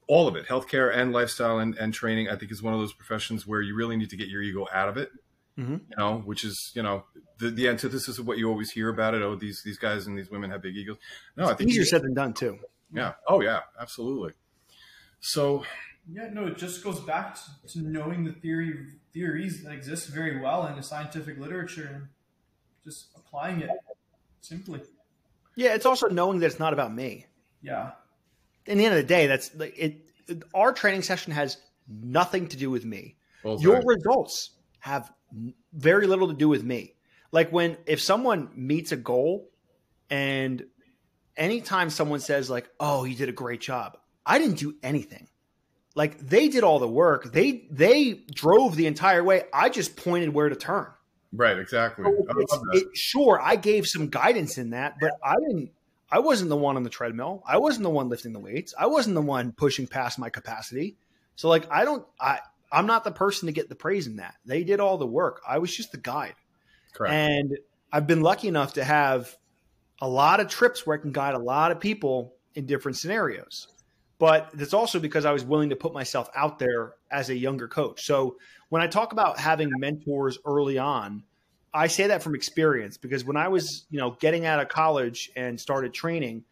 [0.08, 2.94] all of it, healthcare and lifestyle and, and training, I think is one of those
[2.94, 5.12] professions where you really need to get your ego out of it.
[5.58, 5.74] Mm-hmm.
[5.74, 7.04] You know, which is you know
[7.40, 9.22] the, the antithesis of what you always hear about it.
[9.22, 10.98] Oh, these these guys and these women have big egos.
[11.36, 12.60] No, it's I think easier said than done too.
[12.94, 13.14] Yeah.
[13.28, 14.34] Oh yeah, absolutely.
[15.20, 15.64] So.
[16.10, 20.40] Yeah, no, it just goes back to, to knowing the theory theories that exist very
[20.40, 22.08] well in the scientific literature and
[22.86, 23.70] just applying it
[24.40, 24.80] simply.
[25.58, 27.26] Yeah, it's also knowing that it's not about me.
[27.62, 27.92] Yeah
[28.68, 30.02] in the end of the day, that's like it.
[30.54, 33.16] Our training session has nothing to do with me.
[33.44, 35.12] Your results have
[35.74, 36.96] very little to do with me.
[37.32, 39.50] Like when if someone meets a goal,
[40.10, 40.66] and
[41.36, 45.28] anytime someone says like, "Oh, you did a great job," I didn't do anything.
[45.96, 47.32] Like they did all the work.
[47.32, 49.44] They they drove the entire way.
[49.54, 50.88] I just pointed where to turn.
[51.34, 52.06] Right, exactly.
[52.06, 55.72] So it, sure, I gave some guidance in that, but I didn't
[56.10, 57.44] I wasn't the one on the treadmill.
[57.46, 58.74] I wasn't the one lifting the weights.
[58.78, 60.98] I wasn't the one pushing past my capacity.
[61.36, 62.40] So like I don't I
[62.72, 64.36] I'm not the person to get the praise in that.
[64.46, 65.42] They did all the work.
[65.48, 66.36] I was just the guide.
[66.94, 67.14] Correct.
[67.14, 67.58] And
[67.92, 69.36] I've been lucky enough to have
[70.02, 73.68] a lot of trips where I can guide a lot of people in different scenarios.
[74.20, 77.68] But it's also because I was willing to put myself out there as a younger
[77.68, 78.06] coach.
[78.06, 78.38] So
[78.70, 81.24] when I talk about having mentors early on,
[81.78, 85.32] I say that from experience because when I was, you know, getting out of college
[85.36, 86.44] and started training,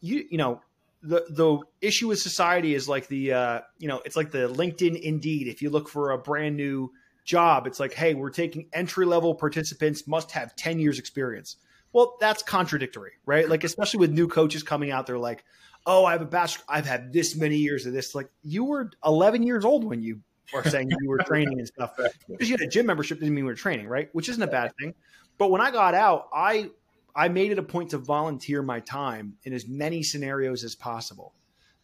[0.00, 0.60] you you know,
[1.02, 5.00] the the issue with society is like the uh, you know, it's like the LinkedIn
[5.00, 5.48] Indeed.
[5.48, 6.92] If you look for a brand new
[7.24, 11.56] job, it's like, hey, we're taking entry level participants, must have 10 years experience.
[11.92, 13.48] Well, that's contradictory, right?
[13.48, 15.44] Like, especially with new coaches coming out, they're like,
[15.86, 18.14] oh, I have a bachelor, I've had this many years of this.
[18.14, 20.20] Like, you were 11 years old when you
[20.52, 21.92] were saying you were training and stuff.
[22.28, 24.08] Because you had a gym membership didn't mean you were training, right?
[24.12, 24.94] Which isn't a bad thing.
[25.38, 26.70] But when I got out, I
[27.14, 31.34] I made it a point to volunteer my time in as many scenarios as possible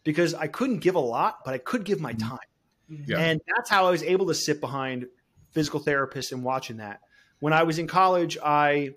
[0.03, 2.27] because I couldn't give a lot, but I could give my Mm-hmm.
[2.29, 2.39] time.
[3.05, 3.19] Yeah.
[3.19, 5.07] And that's how I was able to sit behind
[5.51, 7.01] physical therapists and watching that.
[7.39, 8.91] When I was in college, I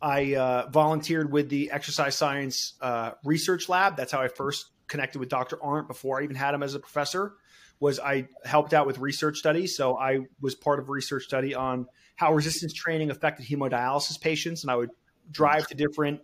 [0.00, 3.96] I uh, volunteered with the exercise science uh, research lab.
[3.96, 5.56] That's how I first connected with Dr.
[5.56, 7.34] Arent before I even had him as a professor.
[7.82, 9.76] Was I helped out with research studies?
[9.76, 14.62] So I was part of a research study on how resistance training affected hemodialysis patients,
[14.62, 14.90] and I would
[15.32, 16.20] drive to different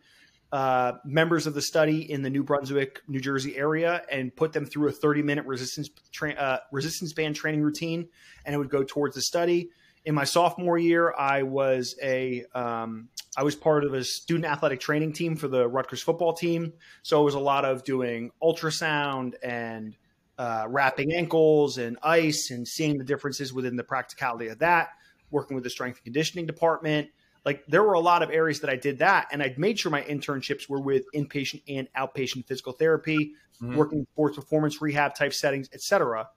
[0.52, 4.66] uh, members of the study in the New Brunswick, New Jersey area and put them
[4.66, 8.08] through a 30 minute resistance tra- uh, resistance band training routine,
[8.44, 9.70] and it would go towards the study.
[10.04, 14.78] In my sophomore year, I was a um, I was part of a student athletic
[14.78, 19.34] training team for the Rutgers football team, so it was a lot of doing ultrasound
[19.42, 19.96] and
[20.38, 24.90] uh, wrapping ankles and ice and seeing the differences within the practicality of that.
[25.30, 27.10] Working with the strength and conditioning department,
[27.44, 29.92] like there were a lot of areas that I did that, and I'd made sure
[29.92, 33.76] my internships were with inpatient and outpatient physical therapy, Mhm.
[33.76, 36.28] working in sports performance rehab type settings, etc.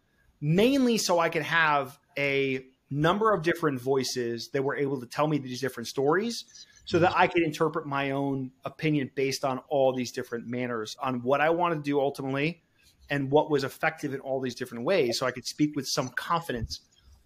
[0.42, 5.28] Mainly so I could have a number of different voices that were able to tell
[5.28, 6.44] me these different stories,
[6.86, 11.22] so that I could interpret my own opinion based on all these different manners on
[11.22, 12.64] what I wanted to do ultimately,
[13.12, 16.10] and what was effective in all these different ways, so I could speak with some
[16.10, 16.80] confidence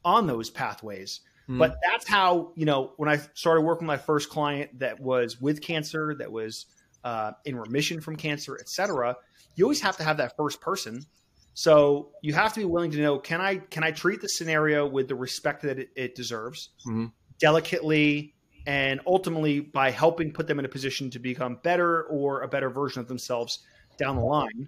[0.04, 1.22] on those pathways.
[1.48, 1.60] Mhm.
[1.60, 5.40] But that's how, you know, when I started working with my first client that was
[5.40, 6.66] with cancer, that was
[7.04, 9.16] uh, in remission from cancer, et cetera,
[9.56, 11.06] you always have to have that first person.
[11.54, 14.88] So you have to be willing to know, can I, can I treat the scenario
[14.88, 17.12] with the respect that it, it deserves Mhm.
[17.40, 18.34] delicately
[18.66, 22.72] and ultimately by helping put them in a position to become better or a better
[22.72, 23.60] version of themselves
[24.00, 24.68] down the line.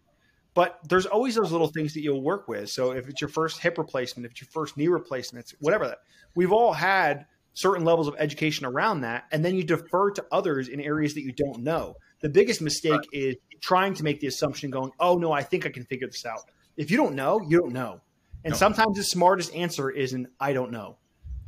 [0.57, 2.71] But there's always those little things that you'll work with.
[2.71, 5.87] So if it's your first hip replacement, if it's your first knee replacement, it's whatever
[5.87, 5.99] that
[6.33, 10.67] we've all had certain levels of education around that, and then you defer to others
[10.67, 11.93] in areas that you don't know.
[12.21, 15.69] The biggest mistake is trying to make the assumption going, oh no, I think I
[15.69, 16.39] can figure this out.
[16.75, 18.01] If you don't know, you don't know.
[18.43, 18.57] And No.
[18.57, 20.97] sometimes the smartest answer is an I don't know.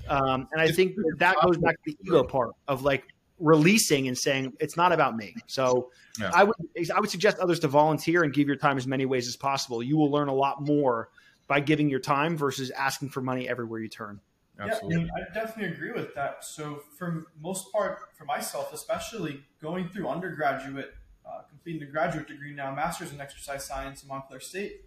[0.08, 3.06] Um, and I think that, that goes back to the ego part of like
[3.40, 5.36] releasing and saying it's not about me.
[5.48, 6.32] So Yeah.
[6.34, 6.56] I would
[6.94, 9.82] I would suggest others to volunteer and give your time as many ways as possible.
[9.82, 11.10] You will learn a lot more
[11.48, 14.20] by giving your time versus asking for money everywhere you turn.
[14.60, 15.06] Absolutely.
[15.06, 16.44] Yeah, I definitely agree with that.
[16.44, 20.94] So, for most part, for myself, especially going through undergraduate,
[21.26, 24.82] uh, completing the graduate degree now, master's in exercise science in Montclair State,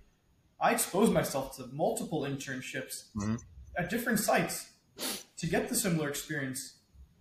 [0.61, 3.41] I exposed myself to multiple internships Mhm.
[3.77, 4.71] at different sites
[5.39, 6.75] to get the similar experience,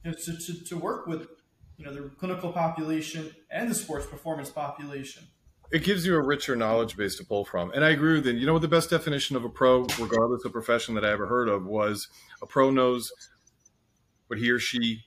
[0.03, 1.27] you know, to, to, to work with
[1.77, 5.23] you know the clinical population and the sports performance population.
[5.71, 7.71] it gives you a richer knowledge base to pull from.
[7.73, 8.33] And I agree with you.
[8.33, 11.27] You know what the best definition of a pro, regardless of profession that I ever
[11.27, 12.07] heard of, was
[12.41, 13.11] a pro knows
[14.27, 15.05] what he or she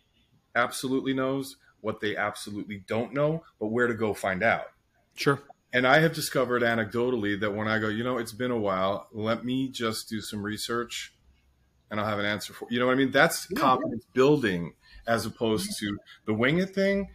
[0.55, 4.67] absolutely knows, what they absolutely don't know, but where to go find out.
[5.15, 5.41] Sure.
[5.73, 9.09] And I have discovered anecdotally that when I go, you know, it's been a while,
[9.13, 11.13] let me just do some research
[11.91, 13.11] and I'll have an answer for you know what I mean?
[13.11, 14.75] That's Yeah, confidence building
[15.07, 17.09] as opposed to the wing it thing.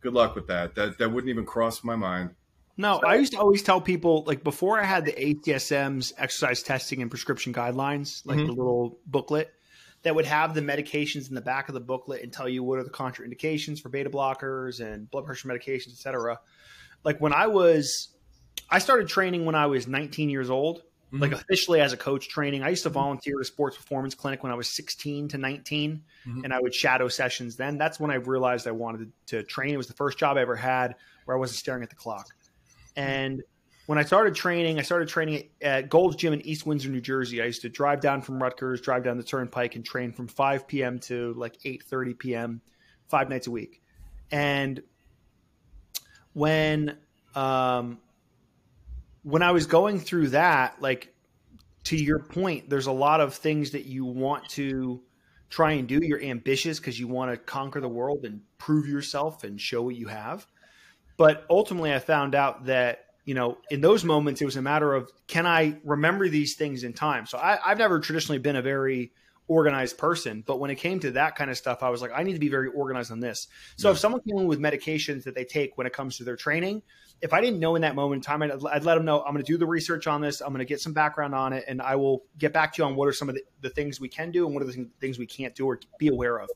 [0.00, 0.74] Good luck with that.
[0.74, 2.30] That that wouldn't even cross my mind.
[2.76, 7.02] No, I used to always tell people like before I had the ACSM's exercise testing
[7.02, 8.46] and prescription guidelines, like Mhm.
[8.46, 9.52] the little booklet
[10.02, 12.78] that would have the medications in the back of the booklet and tell you what
[12.78, 16.40] are the contraindications for beta blockers and blood pressure medications, etc.
[17.04, 18.08] Like when I was,
[18.70, 22.62] I started training when I was 19 years old, like officially as a coach training.
[22.62, 26.02] I used to volunteer at a sports performance clinic when I was 16 to 19,
[26.26, 26.44] Mhm.
[26.44, 27.78] and I would shadow sessions then.
[27.78, 29.74] That's when I realized I wanted to train.
[29.74, 30.94] It was the first job I ever had
[31.24, 32.28] where I wasn't staring at the clock.
[32.96, 33.42] And
[33.86, 37.42] when I started training, I started training at Gold's Gym in East Windsor, New Jersey.
[37.42, 40.68] I used to drive down from Rutgers, drive down the Turnpike, and train from 5
[40.68, 41.00] p.m.
[41.00, 42.60] to like 8:30 p.m.
[43.08, 43.82] five nights a week.
[44.30, 44.80] And
[46.34, 46.96] when
[47.34, 47.98] um,
[49.22, 51.14] when I was going through that, like
[51.84, 55.02] to your point, there's a lot of things that you want to
[55.48, 55.98] try and do.
[56.02, 59.96] You're ambitious because you want to conquer the world and prove yourself and show what
[59.96, 60.46] you have.
[61.16, 64.94] But ultimately, I found out that you know in those moments it was a matter
[64.94, 67.26] of can I remember these things in time.
[67.26, 69.12] So I, I've never traditionally been a very
[69.50, 70.44] organized person.
[70.46, 72.38] But when it came to that kind of stuff, I was like, I need to
[72.38, 73.48] be very organized on this.
[73.76, 73.92] So Yeah.
[73.92, 76.82] if someone came in with medications that they take when it comes to their training,
[77.22, 79.32] if I didn't know in that moment in time, I'd, I'd let them know I'm
[79.32, 80.40] going to do the research on this.
[80.40, 82.86] I'm going to get some background on it, and I will get back to you
[82.86, 84.88] on what are some of the, the things we can do and what are the
[85.00, 86.48] things we can't do or be aware of.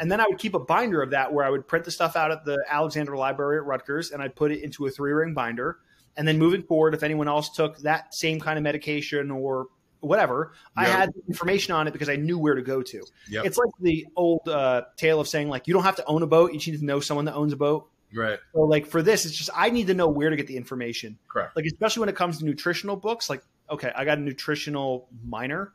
[0.00, 2.16] And then I would keep a binder of that where I would print the stuff
[2.16, 5.34] out at the Alexander Library at Rutgers and I'd put it into a three ring
[5.34, 5.78] binder.
[6.16, 9.66] And then moving forward, if anyone else took that same kind of medication or
[10.00, 13.02] whatever, I had information on it because I knew where to go to.
[13.28, 13.44] Yep.
[13.44, 16.26] It's like the old uh, tale of saying, like, you don't have to own a
[16.26, 17.88] boat, you just need to know someone that owns a boat.
[18.14, 18.38] Right.
[18.54, 21.18] So, like, for this, it's just I need to know where to get the information.
[21.28, 21.54] Correct.
[21.56, 25.72] Like, especially when it comes to nutritional books, like, okay, I got a nutritional minor.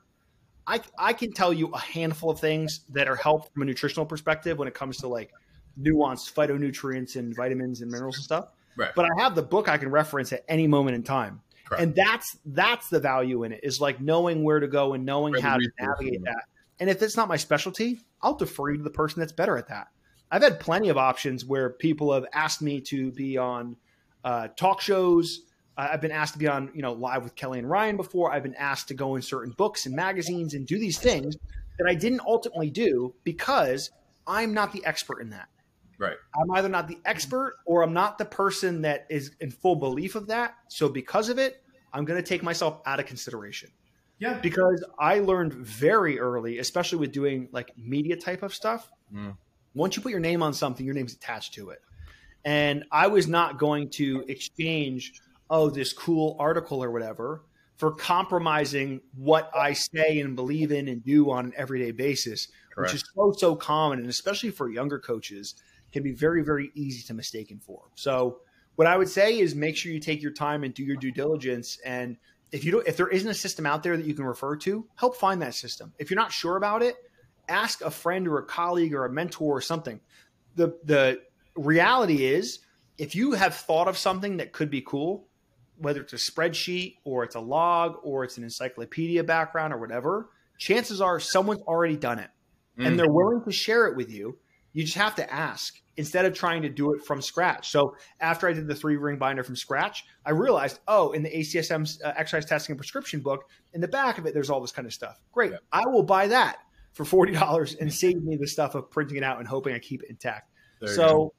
[0.66, 4.06] I, I can tell you a handful of things that are helpful from a nutritional
[4.06, 5.32] perspective when it comes to like
[5.80, 8.48] nuanced phytonutrients and vitamins and minerals and stuff.
[8.76, 8.92] Right.
[8.96, 11.42] But I have the book I can reference at any moment in time.
[11.66, 11.84] Correct.
[11.84, 15.34] And that's that's the value in it is like knowing where to go and knowing
[15.36, 16.44] how to navigate that.
[16.80, 19.68] And if it's not my specialty, I'll defer you to the person that's better at
[19.70, 19.88] that.
[20.34, 23.76] I've had plenty of options where people have asked me to be on
[24.24, 25.42] uh, talk shows.
[25.78, 28.32] I've been asked to be on, you know, live with Kelly and Ryan before.
[28.32, 31.38] I've been asked to go in certain books and magazines and do these things
[31.78, 33.92] that I didn't ultimately do because
[34.26, 35.50] I'm not the expert in that.
[36.00, 36.18] Right.
[36.36, 40.16] I'm either not the expert or I'm not the person that is in full belief
[40.16, 40.56] of that.
[40.68, 41.62] So because of it,
[41.94, 43.70] I'm going to take myself out of consideration
[44.18, 44.40] Yeah.
[44.40, 48.90] because I learned very early, especially with doing like media type of stuff.
[49.14, 49.38] Mm.
[49.74, 51.82] Once you put your name on something, your name's attached to it.
[52.46, 55.14] And I was not going to exchange,
[55.50, 57.44] oh, this cool article or whatever
[57.78, 62.94] for compromising what I say and believe in and do on an everyday basis, Correct.
[62.94, 64.00] which is so, so common.
[64.00, 65.56] And especially for younger coaches,
[65.94, 67.84] can be very, very easy to mistaken for.
[67.96, 68.40] So,
[68.76, 71.12] what I would say is make sure you take your time and do your due
[71.12, 71.78] diligence.
[71.86, 72.18] And
[72.52, 74.88] if you don't, if there isn't a system out there that you can refer to,
[74.96, 75.94] help find that system.
[76.00, 76.96] If you're not sure about it,
[77.48, 80.00] ask a friend or a colleague or a mentor or something.
[80.56, 81.22] The the
[81.56, 82.60] reality is,
[82.98, 85.28] if you have thought of something that could be cool,
[85.78, 90.30] whether it's a spreadsheet or it's a log or it's an encyclopedia background or whatever,
[90.58, 92.30] chances are someone's already done it
[92.78, 92.88] Mm.
[92.88, 94.38] and they're willing to share it with you.
[94.72, 97.70] You just have to ask instead of trying to do it from scratch.
[97.70, 101.30] So after I did the three ring binder from scratch, I realized, oh, in the
[101.30, 104.72] ACSM uh, exercise testing and prescription book, in the back of it, there's all this
[104.72, 105.22] kind of stuff.
[105.32, 105.52] Great.
[105.52, 105.58] Yeah.
[105.72, 106.58] I will buy that
[106.94, 110.04] for $40 and save me the stuff of printing it out and hoping I keep
[110.04, 110.52] it intact.
[110.80, 111.34] There so go.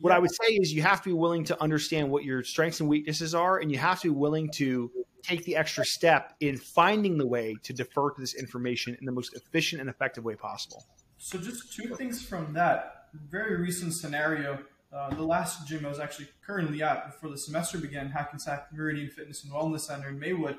[0.00, 2.80] what I would say is you have to be willing to understand what your strengths
[2.80, 4.90] and weaknesses are, and you have to be willing to
[5.22, 9.12] take the extra step in finding the way to defer to this information in the
[9.12, 10.84] most efficient and effective way possible.
[11.18, 12.96] So just two things from that
[13.30, 14.58] very recent scenario.
[14.92, 19.10] Uh, the last gym I was actually currently at before the semester began, Hackensack Meridian
[19.10, 20.58] Fitness and Wellness Center in Maywood.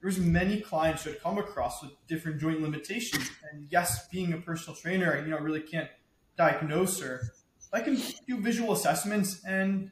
[0.00, 4.38] There was many clients had come across with different joint limitations, and yes, being a
[4.38, 5.90] personal trainer, I you know really can't
[6.36, 7.32] diagnose her.
[7.72, 9.44] I can do visual assessments.
[9.44, 9.90] And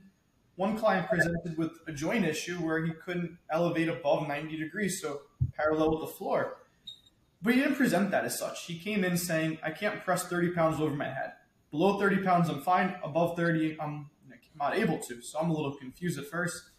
[0.56, 5.20] one client presented with a joint issue where he couldn't elevate above 90 degrees, so
[5.56, 6.56] parallel with the floor.
[7.40, 8.64] But he didn't present that as such.
[8.64, 11.34] He came in saying, I can't press 30 pounds over my head.
[11.70, 12.96] Below 30 pounds, I'm fine.
[13.04, 14.10] Above 30, I'm
[14.58, 15.22] not able to.
[15.22, 16.70] So I'm a little confused at first.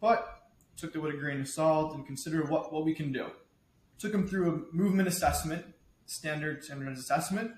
[0.00, 0.35] But
[0.76, 3.26] took it with a grain of salt and considered what, what we can do.
[3.98, 5.64] Took him through a movement assessment,
[6.04, 7.52] standard standardized assessment,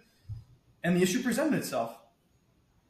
[0.82, 1.96] and the issue presented itself.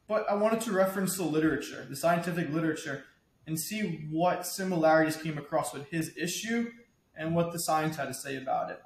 [0.07, 3.05] But I wanted to reference the literature, the scientific literature,
[3.45, 6.71] and see what similarities came across with his issue
[7.15, 8.79] and what the science had to say about it.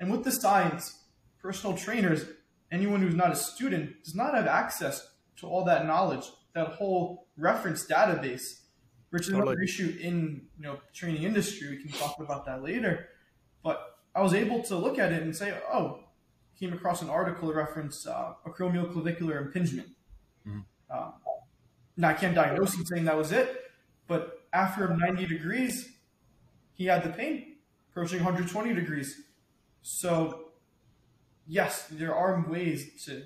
[0.00, 1.04] And with the science,
[1.40, 2.24] personal trainers,
[2.70, 7.26] anyone who's not a student, does not have access to all that knowledge, that whole
[7.36, 8.60] reference database,
[9.10, 11.68] which is another issue in you know training industry.
[11.70, 13.08] We can talk about that later.
[13.62, 16.00] But I was able to look at it and say, oh,
[16.58, 19.88] came across an article that referenced uh, acromioclavicular impingement.
[20.90, 21.12] Um,
[21.96, 23.70] now I can't diagnose him saying that was it,
[24.06, 25.92] but after 90 degrees,
[26.74, 27.56] he had the pain
[27.90, 29.22] approaching 120 degrees.
[29.82, 30.50] So,
[31.46, 33.24] yes, there are ways to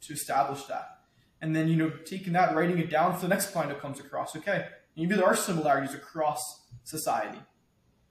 [0.00, 1.00] to establish that,
[1.40, 3.98] and then you know taking that, writing it down for the next client that comes
[4.00, 4.36] across.
[4.36, 4.66] Okay,
[4.98, 7.38] maybe there are similarities across society;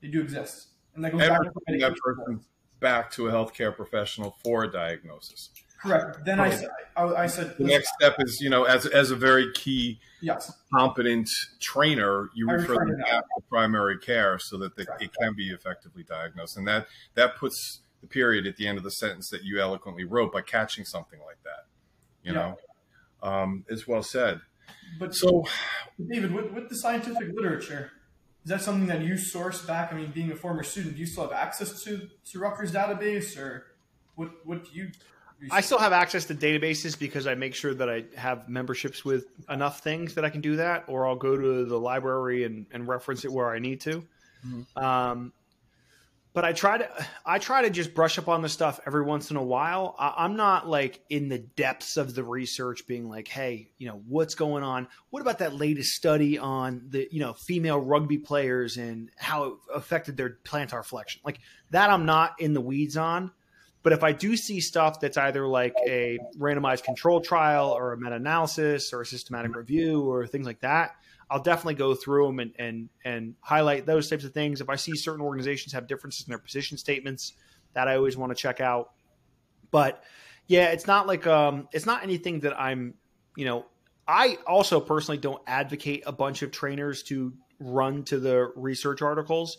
[0.02, 2.46] they do exist, and that goes And back to that person
[2.80, 5.50] back to a healthcare professional for a diagnosis.
[5.82, 6.26] Correct.
[6.26, 9.16] Then I said, I, I said, The next step is, you know, as as a
[9.16, 11.30] very key yes, competent
[11.60, 15.04] trainer, you I refer them to back to primary care so that Correct.
[15.04, 18.84] it can be effectively diagnosed, and that that puts the period at the end of
[18.84, 21.66] the sentence that you eloquently wrote by catching something like that.
[22.24, 22.56] You Yeah.
[23.22, 24.42] know, um, is well said.
[25.00, 25.46] But So,
[26.00, 27.92] David, with, with the scientific literature,
[28.44, 29.92] is that something that you source back?
[29.92, 33.38] I mean, being a former student, do you still have access to, to Rutgers database
[33.38, 33.66] or
[34.16, 34.92] What what do you?
[35.52, 39.26] I still have access to databases because I make sure that I have memberships with
[39.50, 42.88] enough things that I can do that, or I'll go to the library and, and
[42.88, 44.04] reference it where I need to.
[44.46, 44.84] Mm-hmm.
[44.84, 45.34] Um,
[46.38, 46.88] but I try to
[47.26, 49.96] I try to just brush up on the stuff every once in a while.
[49.98, 54.04] I, am not like in the depths of the research, being like, hey, you know,
[54.08, 54.88] what's going on?
[55.10, 59.54] What about that latest study on the you know female rugby players and how it
[59.74, 61.22] affected their plantar flexion?
[61.26, 61.40] Like
[61.72, 63.32] that, I'm not in the weeds on.
[63.82, 67.98] But if I do see stuff that's either like a randomized control trial or a
[67.98, 70.98] meta analysis or a systematic review or things like that,
[71.30, 74.62] I'll definitely go through them and, and and highlight those types of things.
[74.62, 77.34] If I see certain organizations have differences in their position statements,
[77.74, 78.92] that I always want to check out.
[79.72, 80.04] But
[80.48, 82.94] yeah, it's not like um, it's not anything that I'm,
[83.36, 83.66] you know,
[84.08, 89.58] I also personally don't advocate a bunch of trainers to run to the research articles.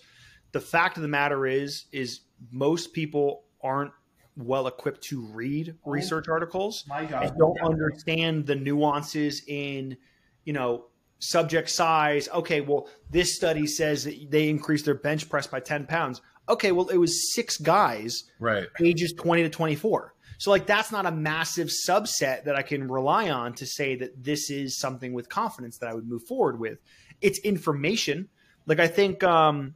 [0.53, 3.93] The fact of the matter is, is most people aren't
[4.37, 9.97] well equipped to read oh research articles and don't understand the nuances in,
[10.45, 10.87] you know,
[11.19, 12.29] subject size.
[12.29, 16.21] Okay, well, this study says that they increased their bench press by 10 pounds.
[16.49, 20.15] Okay, well, it was six guys, right, ages 20 to 24.
[20.39, 24.23] So, like, that's not a massive subset that I can rely on to say that
[24.23, 26.79] this is something with confidence that I would move forward with.
[27.21, 28.29] It's information.
[28.65, 29.75] Like, I think, um,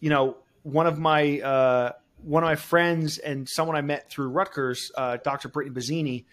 [0.00, 4.28] you know, one of my uh, one of my friends and someone I met through
[4.28, 5.48] Rutgers, uh, Dr.
[5.48, 6.24] Brittany Bazzini,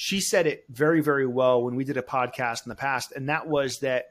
[0.00, 3.28] she said it very, very well when we did a podcast in the past, and
[3.28, 4.04] that was that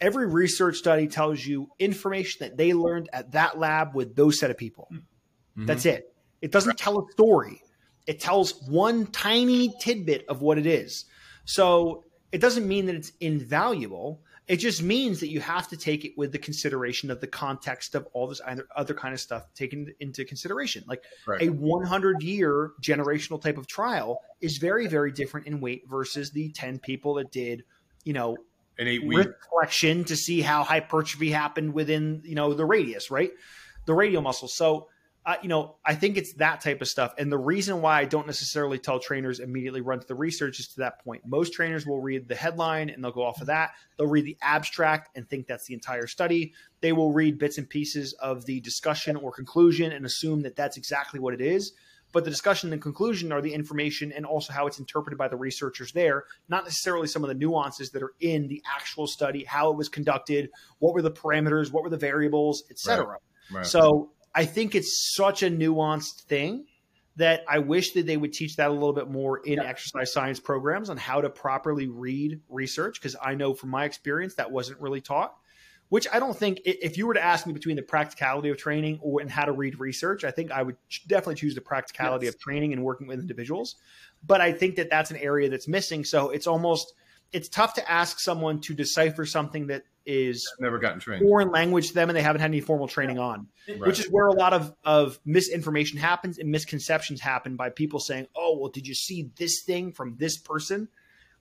[0.00, 4.48] every research study tells you information that they learned at that lab with those set
[4.48, 4.86] of people.
[4.92, 5.66] Mm-hmm.
[5.66, 6.14] That's it.
[6.40, 7.60] It doesn't tell a story.
[8.06, 11.04] It tells one tiny tidbit of what it is.
[11.44, 14.20] So it doesn't mean that it's invaluable.
[14.48, 17.94] It just means that you have to take it with the consideration of the context
[17.94, 20.84] of all this other, other kind of stuff taken into consideration.
[20.86, 21.42] Like right.
[21.42, 26.50] a 100 year generational type of trial is very, very different in weight versus the
[26.50, 27.64] 10 people that did,
[28.04, 28.36] you know,
[28.78, 33.32] an eight week reflection to see how hypertrophy happened within, you know, the radius, right?
[33.84, 34.48] The radial muscle.
[34.48, 34.88] So
[35.28, 37.12] uh, you know, I think it's that type of stuff.
[37.18, 40.68] And the reason why I don't necessarily tell trainers immediately run to the research is
[40.68, 41.20] to that point.
[41.26, 43.72] Most trainers will read the headline and they'll go off of that.
[43.98, 46.54] They'll read the abstract and think that's the entire study.
[46.80, 50.78] They will read bits and pieces of the discussion or conclusion and assume that that's
[50.78, 51.72] exactly what it is.
[52.10, 55.36] But the discussion and conclusion are the information and also how it's interpreted by the
[55.36, 59.70] researchers there, not necessarily some of the nuances that are in the actual study, how
[59.72, 60.48] it was conducted,
[60.78, 63.06] what were the parameters, what were the variables, etc.
[63.06, 63.18] Right.
[63.50, 63.66] Right.
[63.66, 66.66] So I think it's such a nuanced thing
[67.16, 69.64] that I wish that they would teach that a little bit more in yeah.
[69.64, 73.00] exercise science programs on how to properly read research.
[73.00, 75.34] Because I know from my experience that wasn't really taught.
[75.88, 79.00] Which I don't think, if you were to ask me between the practicality of training
[79.02, 80.76] or and how to read research, I think I would
[81.08, 82.34] definitely choose the practicality yes.
[82.34, 83.74] of training and working with individuals.
[84.24, 86.04] But I think that that's an area that's missing.
[86.04, 86.92] So it's almost
[87.32, 91.22] it's tough to ask someone to decipher something that is never gotten trained.
[91.22, 93.80] foreign language to them and they haven't had any formal training on right.
[93.80, 98.26] which is where a lot of, of misinformation happens and misconceptions happen by people saying
[98.34, 100.88] oh well did you see this thing from this person?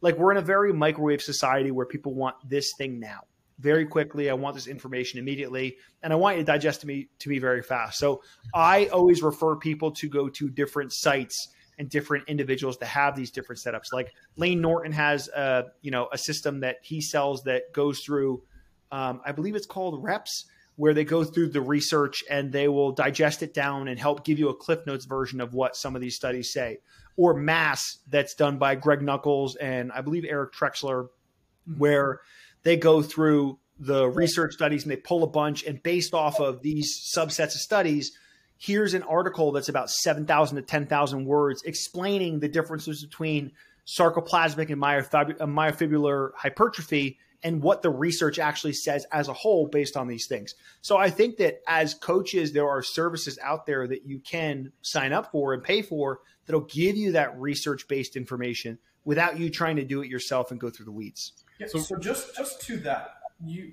[0.02, 3.22] Like we're in a very microwave society where people want this thing now.
[3.58, 7.08] Very quickly i want this information immediately and i want you to digest to me
[7.20, 7.98] to me very fast.
[7.98, 8.22] So
[8.54, 11.48] i always refer people to go to different sites
[11.78, 13.94] and different individuals to have these different setups.
[13.94, 18.44] Like Layne Norton has a you know a system that he sells that goes through,
[18.92, 22.92] um, I believe it's called Reps, where they go through the research and they will
[22.92, 26.02] digest it down and help give you a Cliff Notes version of what some of
[26.02, 26.80] these studies say.
[27.16, 31.80] Or Mass, that's done by Greg Nuckols and I believe Eric Trexler, mm-hmm.
[31.80, 32.22] where
[32.64, 36.62] they go through the research studies and they pull a bunch and based off of
[36.62, 38.18] these subsets of studies
[38.58, 43.52] here's an article that's about 7,000 to 10,000 words explaining the differences between
[43.86, 49.96] sarcoplasmic and uh, myofibrillar hypertrophy and what the research actually says as a whole based
[49.96, 50.56] on these things.
[50.82, 55.14] So I think that as coaches, there are services out there that you can sign
[55.14, 59.76] up for and pay for that'll give you that research based information without you trying
[59.76, 61.34] to do it yourself and go through the weeds.
[61.60, 63.72] Yeah, so, so just just to that, you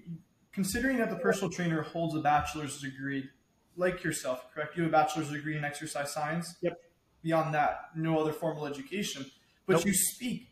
[0.52, 3.28] considering that the personal trainer holds a bachelor's degree
[3.76, 4.76] like yourself, correct?
[4.76, 6.54] You have a bachelor's degree in exercise science.
[6.62, 6.80] Yep.
[7.22, 9.26] Beyond that, no other formal education.
[9.66, 9.86] But nope.
[9.86, 10.48] you speak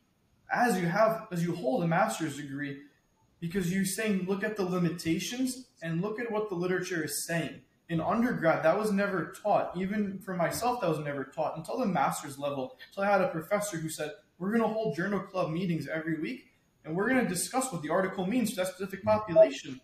[0.53, 2.79] as you have as you hold a master's degree
[3.43, 7.61] because you're saying look at the limitations and look at what the literature is saying.
[7.91, 9.77] In undergrad, that was never taught.
[9.77, 12.79] Even for myself, that was never taught until the master's level.
[12.93, 16.19] So I had a professor who said, We're going to hold journal club meetings every
[16.19, 16.47] week
[16.87, 19.81] and we're going to discuss what the article means to that specific population.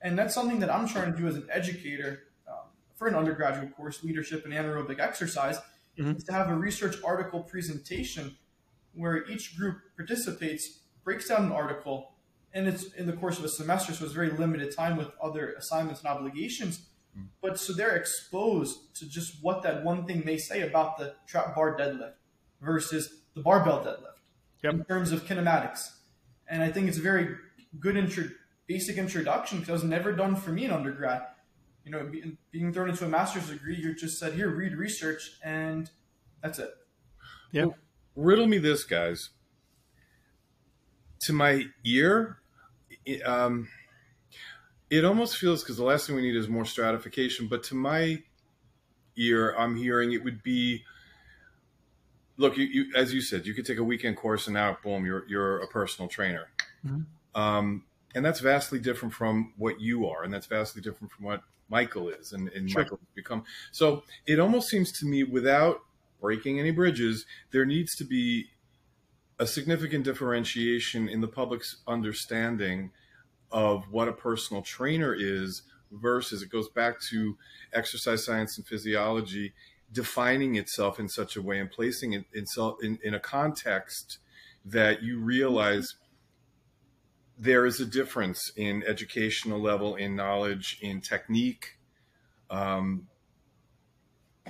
[0.00, 2.22] And that's something that I'm trying to do as an educator
[3.02, 5.58] for an undergraduate course, leadership and anaerobic exercise,
[5.98, 6.12] mm-hmm.
[6.12, 8.36] is to have a research article presentation
[8.94, 12.11] where each group participates, breaks down an article,
[12.54, 15.54] and it's in the course of a semester, so it's very limited time with other
[15.58, 16.82] assignments and obligations.
[17.18, 17.26] Mm.
[17.40, 21.54] But so they're exposed to just what that one thing may say about the trap
[21.54, 22.14] bar deadlift
[22.60, 24.20] versus the barbell deadlift
[24.62, 24.74] yep.
[24.74, 25.90] in terms of kinematics.
[26.48, 27.36] And I think it's a very
[27.80, 28.24] good intro,
[28.66, 31.22] basic introduction because it was never done for me in undergrad.
[31.84, 32.10] You know,
[32.52, 35.90] being thrown into a master's degree, you're just said, here, read research, and
[36.40, 36.70] that's it.
[37.50, 37.64] Yeah.
[37.64, 37.76] Well,
[38.14, 39.30] riddle me this, guys.
[41.22, 42.38] To my ear,
[43.04, 43.68] it, um,
[44.90, 47.48] it almost feels because the last thing we need is more stratification.
[47.48, 48.22] But to my
[49.16, 50.84] ear, I'm hearing it would be
[52.36, 55.06] look, you, you, as you said, you could take a weekend course and now, boom,
[55.06, 56.48] you're you're a personal trainer,
[56.86, 57.40] mm-hmm.
[57.40, 57.84] um,
[58.14, 62.08] and that's vastly different from what you are, and that's vastly different from what Michael
[62.10, 62.82] is, and, and sure.
[62.82, 63.44] Michael has become.
[63.70, 65.80] So it almost seems to me, without
[66.20, 68.46] breaking any bridges, there needs to be
[69.38, 72.90] a significant differentiation in the public's understanding
[73.50, 77.36] of what a personal trainer is versus it goes back to
[77.72, 79.52] exercise science and physiology
[79.92, 82.46] defining itself in such a way and placing it in,
[82.82, 84.18] in, in a context
[84.64, 85.96] that you realize
[87.38, 91.76] there is a difference in educational level, in knowledge, in technique.
[92.50, 93.08] Um,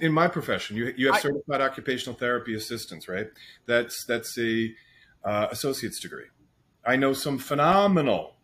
[0.03, 3.29] in my profession, you, you have certified occupational therapy assistants, right?
[3.67, 4.75] That's that's a
[5.25, 6.27] uh, associate's degree.
[6.85, 8.35] I know some phenomenal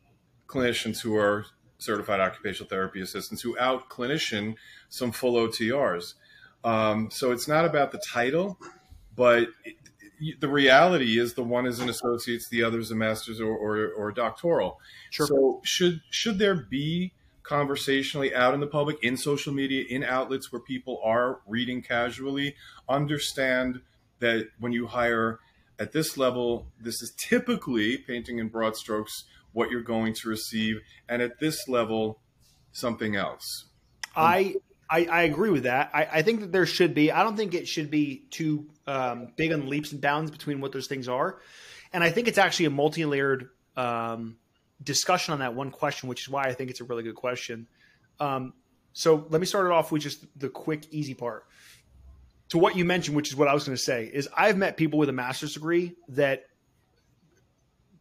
[0.46, 1.44] clinicians who are
[1.78, 4.54] certified occupational therapy assistants who out clinician
[4.88, 6.14] some full OTRs.
[6.62, 8.58] Um, so it's not about the title,
[9.16, 13.40] but it, the reality is the one is an associate's, the other is a master's
[13.40, 14.80] or, or, or doctoral.
[15.10, 15.26] Sure.
[15.26, 17.14] So should should there be
[17.48, 22.54] conversationally out in the public, in social media, in outlets where people are reading casually,
[22.88, 23.80] understand
[24.18, 25.40] that when you hire
[25.78, 30.80] at this level, this is typically painting in broad strokes what you're going to receive,
[31.08, 32.20] and at this level,
[32.72, 33.64] something else.
[34.14, 34.56] I
[34.90, 35.90] I, I, agree with that.
[35.92, 37.12] I, I, think that there should be.
[37.12, 40.72] I don't think it should be too um, big on leaps and bounds between what
[40.72, 41.40] those things are.
[41.92, 44.36] And I think it's actually a multi layered um,
[44.82, 47.66] discussion on that one question, which is why I think it's a really good question.
[48.20, 48.52] Um,
[48.92, 51.46] so let me start it off with just the quick, easy part.
[52.50, 54.76] To what you mentioned, which is what I was going to say, is I've met
[54.76, 56.46] people with a master's degree that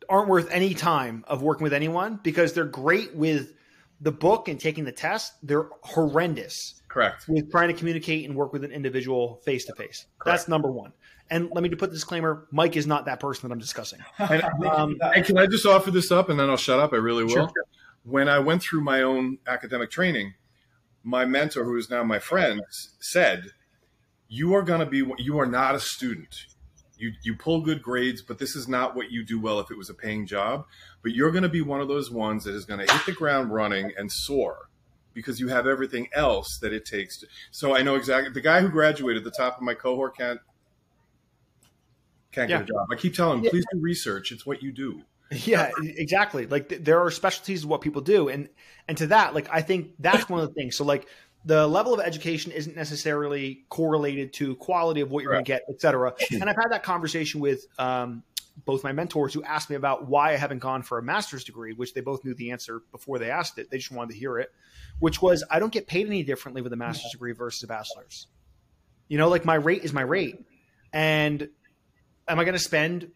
[0.09, 3.53] aren't worth any time of working with anyone because they're great with
[3.99, 5.33] the book and taking the test.
[5.43, 7.27] They're horrendous Correct.
[7.27, 10.07] With trying to communicate and work with an individual face to face.
[10.25, 10.93] That's number one.
[11.29, 13.99] And let me put this disclaimer: Mike is not that person that I'm discussing.
[14.17, 16.93] and, um, and, can I just offer this up, and then I'll shut up?
[16.93, 17.31] I really will.
[17.31, 17.51] Sure.
[18.03, 20.35] When I went through my own academic training,
[21.03, 22.61] my mentor, who is now my friend,
[22.99, 23.51] said,
[24.27, 25.03] "You are going to be.
[25.17, 26.45] You are not a student.
[26.97, 29.77] You you pull good grades, but this is not what you do well if it
[29.77, 30.65] was a paying job.
[31.03, 33.11] But you're going to be one of those ones that is going to hit the
[33.11, 34.69] ground running and soar."
[35.17, 37.25] because you have everything else that it takes to.
[37.49, 40.15] So I know exactly the guy who graduated, the top of my cohort
[42.31, 42.57] can't yeah.
[42.57, 42.87] get a job.
[42.91, 43.49] I keep telling yeah.
[43.49, 44.31] please do research.
[44.31, 45.01] It's what you do.
[45.29, 46.47] Yeah, exactly.
[46.47, 48.47] Like th- there are specialties of what people do, and
[48.87, 50.77] and to that, like I think that's one of the things.
[50.77, 51.05] So like
[51.43, 55.45] the level of education isn't necessarily correlated to quality of what you're right.
[55.45, 56.13] going to get, et cetera.
[56.31, 58.23] And I've had that conversation with um,
[58.63, 61.73] both my mentors who asked me about why I haven't gone for a master's degree,
[61.73, 63.69] which they both knew the answer before they asked it.
[63.69, 64.49] They just wanted to hear it
[64.99, 68.27] which was I don't get paid any differently with a master's degree versus a bachelor's.
[69.07, 70.43] You know, like my rate is my rate.
[70.91, 71.49] And
[72.27, 73.11] am I going to spend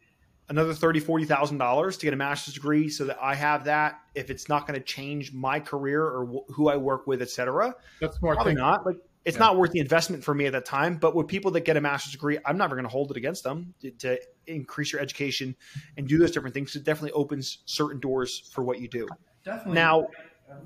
[0.50, 4.00] another thirty, forty thousand dollars to get a master's degree so that I have that
[4.16, 7.76] if it's not going to change my career or wh- who I work with, etc.
[8.00, 8.36] That's smart.
[8.36, 8.86] Probably not.
[8.86, 9.46] Like it's yeah.
[9.46, 10.98] not worth the investment for me at that time.
[10.98, 13.44] But with people that get a master's degree, I'm never going to hold it against
[13.44, 15.56] them to, to, increase your education
[15.96, 16.76] and do those different things.
[16.76, 19.08] It definitely opens certain doors for what you do.
[19.46, 19.74] Definitely.
[19.74, 20.08] Now,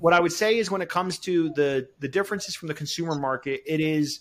[0.00, 3.14] what I would say is when it comes to the the differences from the consumer
[3.14, 4.20] market, it is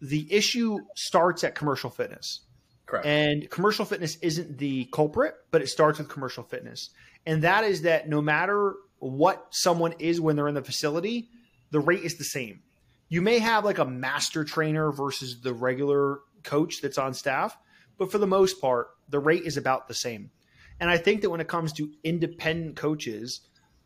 [0.00, 2.40] the issue starts at commercial fitness.
[2.86, 3.06] Correct.
[3.06, 6.90] And commercial fitness isn't the culprit, but it starts with commercial fitness.
[7.26, 11.28] And that is that no matter what someone is when they're in the facility,
[11.72, 12.62] the rate is the same.
[13.08, 17.56] You may have like a master trainer versus the regular coach that's on staff,
[17.98, 20.30] but for the most part, the rate is about the same.
[20.78, 23.40] And I think that when it comes to independent coaches,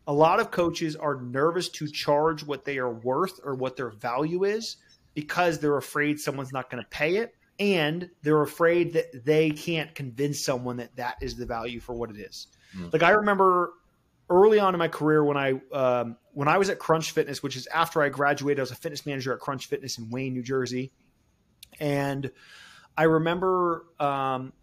[0.05, 3.89] a lot of coaches are nervous to charge what they are worth or what their
[3.89, 4.77] value is
[5.13, 9.93] because they're afraid someone's not going to pay it and they're afraid that they can't
[9.93, 12.47] convince someone that that is the value for what it is.
[12.75, 12.91] Mm.
[12.91, 13.73] Like I remember
[14.31, 17.55] early on in my career when I um, when I was at Crunch Fitness, which
[17.55, 20.41] is after I graduated, I was a fitness manager at Crunch Fitness in Wayne, New
[20.41, 20.91] Jersey.
[21.79, 22.31] And
[22.97, 24.53] I remember um,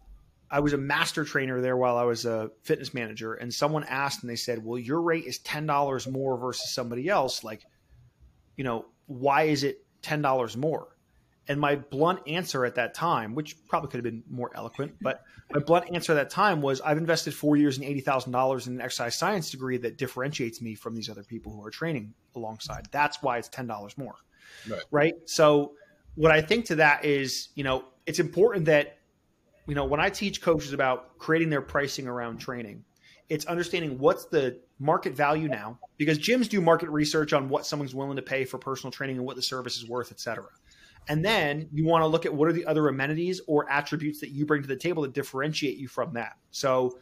[0.51, 4.23] I was a master trainer there while I was a fitness manager, and someone asked
[4.23, 7.45] and they said, Well, your rate is $10 more versus somebody else.
[7.45, 7.63] Like,
[8.57, 10.97] you know, why is it $10 more?
[11.49, 15.23] And my blunt answer at that time, which probably could have been more eloquent, but
[15.51, 18.81] my blunt answer at that time was I've invested four years and $80,000 in an
[18.81, 22.87] exercise science degree that differentiates me from these other people who are training alongside.
[22.91, 24.15] That's why it's $10 more.
[24.69, 24.81] Right.
[24.91, 25.13] right?
[25.25, 25.73] So,
[26.15, 28.97] what I think to that is, you know, it's important that,
[29.67, 32.83] you know, when I teach coaches about creating their pricing around training,
[33.29, 37.93] it's understanding what's the market value now because gyms do market research on what someone's
[37.93, 40.47] willing to pay for personal training and what the service is worth, et cetera.
[41.09, 44.29] And then you want to look at what are the other amenities or attributes that
[44.29, 46.37] you bring to the table to differentiate you from that.
[46.51, 46.99] So,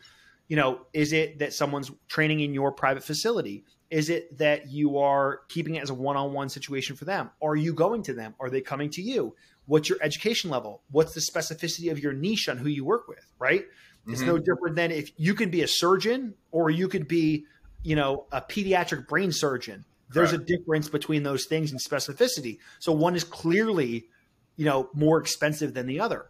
[0.47, 3.65] you know, is it that someone's training in your private facility?
[3.89, 7.31] Is it that you are keeping it as a one on one situation for them?
[7.41, 8.33] Are you going to them?
[8.39, 9.35] Are they coming to you?
[9.65, 10.83] What's your education level?
[10.89, 13.25] What's the specificity of your niche on who you work with?
[13.39, 13.63] Right?
[13.63, 14.13] Mm-hmm.
[14.13, 17.45] It's no different than if you can be a surgeon or you could be,
[17.83, 19.83] you know, a pediatric brain surgeon
[20.13, 22.59] there's a difference between those things in specificity.
[22.79, 24.07] So one is clearly,
[24.55, 26.29] you know, more expensive than the other.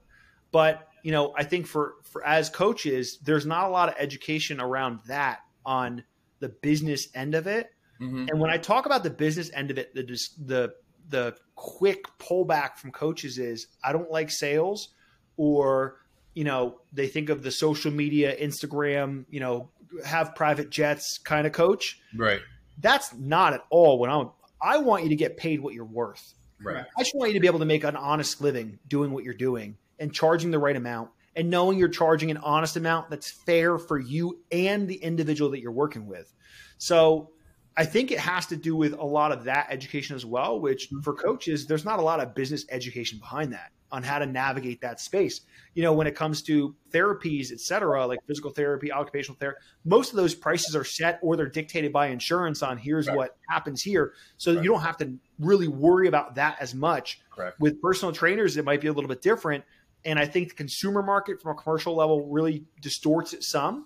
[0.51, 4.59] But, you know, I think for, for as coaches, there's not a lot of education
[4.59, 6.03] around that on
[6.39, 7.69] the business end of it.
[8.01, 8.27] Mm-hmm.
[8.29, 10.03] And when I talk about the business end of it, the
[10.43, 10.73] the
[11.09, 14.89] the quick pullback from coaches is I don't like sales
[15.37, 15.97] or
[16.33, 19.69] you know they think of the social media Instagram you know
[20.05, 22.41] have private jets kind of coach right
[22.79, 24.29] that's not at all what I'm.
[24.61, 26.33] I want you to get paid what you're worth.
[26.61, 26.85] Right.
[26.97, 29.33] I just want you to be able to make an honest living doing what you're
[29.33, 33.77] doing and charging the right amount and knowing you're charging an honest amount that's fair
[33.77, 36.33] for you and the individual that you're working with.
[36.79, 37.29] So
[37.77, 40.87] I think it has to do with a lot of that education as well, which
[40.87, 41.01] mm-hmm.
[41.01, 44.81] for coaches, there's not a lot of business education behind that on how to navigate
[44.81, 45.41] that space.
[45.75, 50.09] You know, when it comes to therapies, et cetera, like physical therapy, occupational therapy, most
[50.09, 53.15] of those prices are set or they're dictated by insurance on here's right.
[53.15, 54.13] what happens here.
[54.37, 57.21] So you don't have to really worry about that as much.
[57.29, 57.59] Correct.
[57.59, 59.63] With personal trainers, it might be a little bit different.
[60.03, 63.85] And I think the consumer market from a commercial level really distorts it some.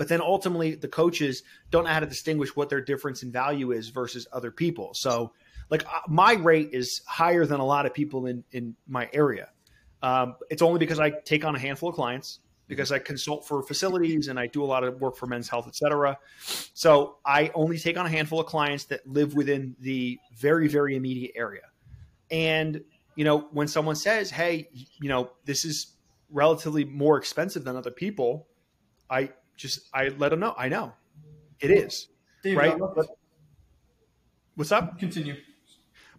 [0.00, 3.72] But then ultimately, the coaches don't know how to distinguish what their difference in value
[3.72, 4.94] is versus other people.
[4.94, 5.34] So
[5.68, 9.50] like uh, my rate is higher than a lot of people in in my area.
[10.02, 13.62] Um, it's only because I take on a handful of clients because I consult for
[13.62, 16.16] facilities and I do a lot of work for men's health, et cetera.
[16.72, 20.96] So I only take on a handful of clients that live within the very, very
[20.96, 21.68] immediate area.
[22.30, 22.80] And,
[23.16, 25.94] you know, when someone says, Hey, you know, this is
[26.30, 28.46] relatively more expensive than other people,
[29.10, 30.92] I just, I let them know, I know
[31.60, 32.08] it is.
[32.42, 32.76] David, right.
[34.54, 34.98] What's up?
[34.98, 35.36] Continue.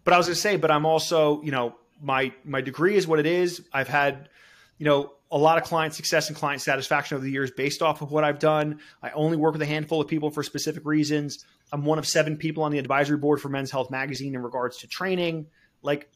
[0.03, 3.07] But I was going to say, but I'm also, you know, my my degree is
[3.07, 3.63] what it is.
[3.71, 4.29] I've had,
[4.77, 8.01] you know, a lot of client success and client satisfaction over the years based off
[8.01, 8.79] of what I've done.
[9.01, 11.45] I only work with a handful of people for specific reasons.
[11.71, 14.77] I'm one of seven people on the advisory board for Men's Health Magazine in regards
[14.77, 15.47] to training.
[15.83, 16.09] Like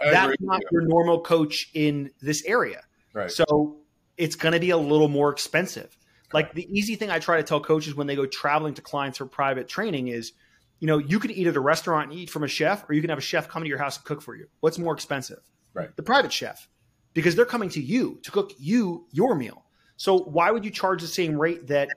[0.00, 2.82] I that's not your normal coach in this area.
[3.12, 3.30] Right.
[3.30, 3.78] So
[4.16, 5.96] it's going to be a little more expensive.
[6.32, 9.18] Like the easy thing I try to tell coaches when they go traveling to clients
[9.18, 10.32] for private training is
[10.80, 13.02] you know, you can eat at a restaurant and eat from a chef, or you
[13.02, 14.48] can have a chef come to your house and cook for you.
[14.60, 15.40] What's more expensive?
[15.74, 15.94] Right.
[15.94, 16.68] The private chef,
[17.12, 19.64] because they're coming to you to cook you your meal.
[19.96, 21.90] So why would you charge the same rate that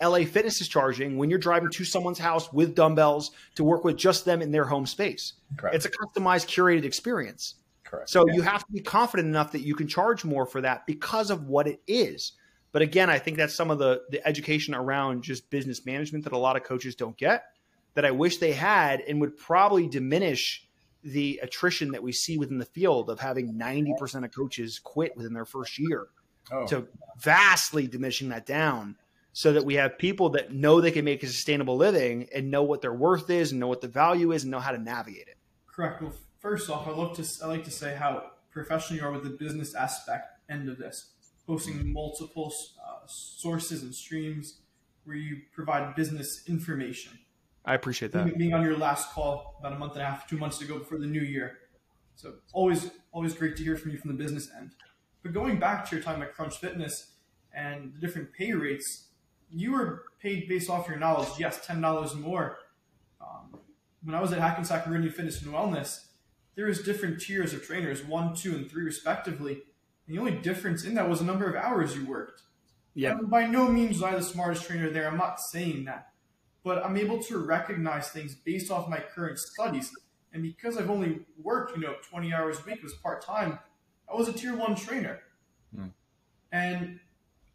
[0.00, 3.96] LA Fitness is charging when you're driving to someone's house with dumbbells to work with
[3.96, 5.34] just them in their home space?
[5.56, 5.74] Correct.
[5.74, 7.56] It's a customized, curated experience.
[7.82, 8.08] Correct.
[8.08, 8.34] So yeah.
[8.34, 11.48] you have to be confident enough that you can charge more for that because of
[11.48, 12.32] what it is.
[12.72, 16.32] But again, I think that's some of the the education around just business management that
[16.32, 17.44] a lot of coaches don't get
[17.94, 20.64] that I wish they had and would probably diminish
[21.02, 25.32] the attrition that we see within the field of having 90% of coaches quit within
[25.32, 26.06] their first year
[26.52, 26.66] oh.
[26.66, 26.86] to
[27.18, 28.96] vastly diminishing that down
[29.32, 32.62] so that we have people that know they can make a sustainable living and know
[32.62, 35.28] what their worth is and know what the value is and know how to navigate
[35.28, 35.36] it.
[35.66, 36.02] Correct.
[36.02, 39.24] Well, first off, I love to I like to say how professional you are with
[39.24, 41.10] the business aspect end of this,
[41.48, 42.52] hosting multiple
[42.86, 44.60] uh, sources and streams
[45.04, 47.18] where you provide business information
[47.68, 48.38] I appreciate that.
[48.38, 50.96] Being on your last call about a month and a half, two months ago before
[50.96, 51.58] the new year.
[52.16, 54.70] So always, always great to hear from you from the business end.
[55.22, 57.12] But going back to your time at Crunch Fitness
[57.52, 59.08] and the different pay rates,
[59.50, 61.28] you were paid based off your knowledge.
[61.38, 62.56] Yes, ten dollars more.
[63.20, 63.60] Um,
[64.02, 66.06] when I was at Hackensack Meridian Fitness and Wellness,
[66.54, 69.58] there was different tiers of trainers, one, two, and three respectively.
[70.08, 72.42] The only difference in that was the number of hours you worked.
[72.94, 73.14] Yeah.
[73.14, 75.06] by no means was I the smartest trainer there.
[75.06, 76.08] I'm not saying that
[76.68, 79.90] but I'm able to recognize things based off my current studies.
[80.34, 83.58] And because I've only worked, you know, 20 hours a week, it was part time,
[84.10, 85.20] I was a tier one trainer.
[85.74, 85.86] Hmm.
[86.52, 87.00] And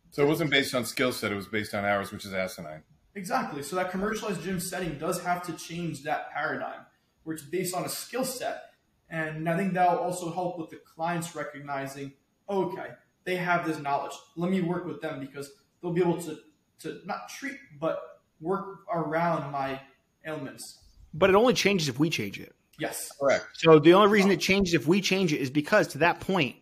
[0.09, 2.81] so it wasn't based on skill set, it was based on hours, which is asinine.
[3.13, 3.61] Exactly.
[3.61, 6.81] So that commercialized gym setting does have to change that paradigm
[7.23, 8.71] where it's based on a skill set.
[9.09, 12.13] And I think that'll also help with the clients recognizing,
[12.49, 12.89] okay,
[13.25, 14.13] they have this knowledge.
[14.35, 16.37] Let me work with them because they'll be able to,
[16.79, 19.79] to not treat, but work around my
[20.25, 20.79] ailments.
[21.13, 22.53] But it only changes if we change it.
[22.79, 23.09] Yes.
[23.19, 23.45] Correct.
[23.53, 26.55] So the only reason it changes if we change it is because to that point,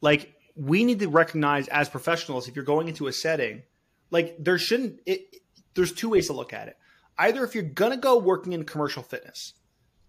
[0.00, 3.62] like we need to recognize as professionals, if you're going into a setting,
[4.10, 5.36] like there shouldn't it
[5.74, 6.76] there's two ways to look at it.
[7.18, 9.54] Either if you're gonna go working in commercial fitness,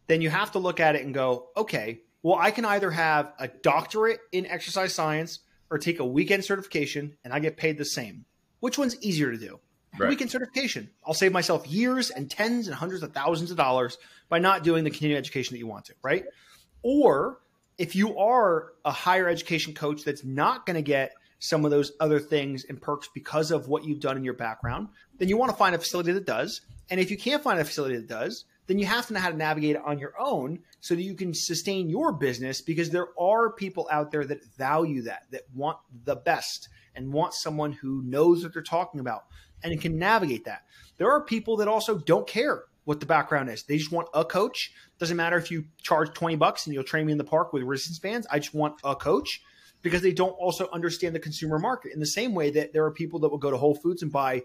[0.08, 3.34] then you have to look at it and go, okay, well, I can either have
[3.38, 7.86] a doctorate in exercise science or take a weekend certification and I get paid the
[7.86, 8.26] same.
[8.62, 9.60] Which one's easier to do?
[10.00, 10.10] Right.
[10.10, 10.90] Weekend certification.
[11.06, 13.98] I'll save myself years and tens and hundreds of thousands of dollars
[14.30, 16.24] by not doing the continuing education that you want to, right?
[16.82, 17.40] Or
[17.78, 21.92] if you are a higher education coach that's not going to get some of those
[22.00, 24.88] other things and perks because of what you've done in your background,
[25.20, 26.62] then you want to find a facility that does.
[26.90, 29.30] And if you can't find a facility that does, then you have to know how
[29.30, 33.08] to navigate it on your own so that you can sustain your business because there
[33.20, 38.02] are people out there that value that, that want the best and want someone who
[38.04, 39.26] knows what they're talking about
[39.64, 40.64] and can navigate that.
[40.98, 43.64] There are people that also don't care what the background is.
[43.64, 44.74] They just want a coach.
[45.00, 47.64] Doesn't matter if you charge 20 bucks and you'll train me in the park with
[47.64, 48.28] resistance bands.
[48.30, 49.42] I just want a coach
[49.82, 52.92] because they don't also understand the consumer market in the same way that there are
[52.92, 54.44] people that will go to Whole Foods and buy,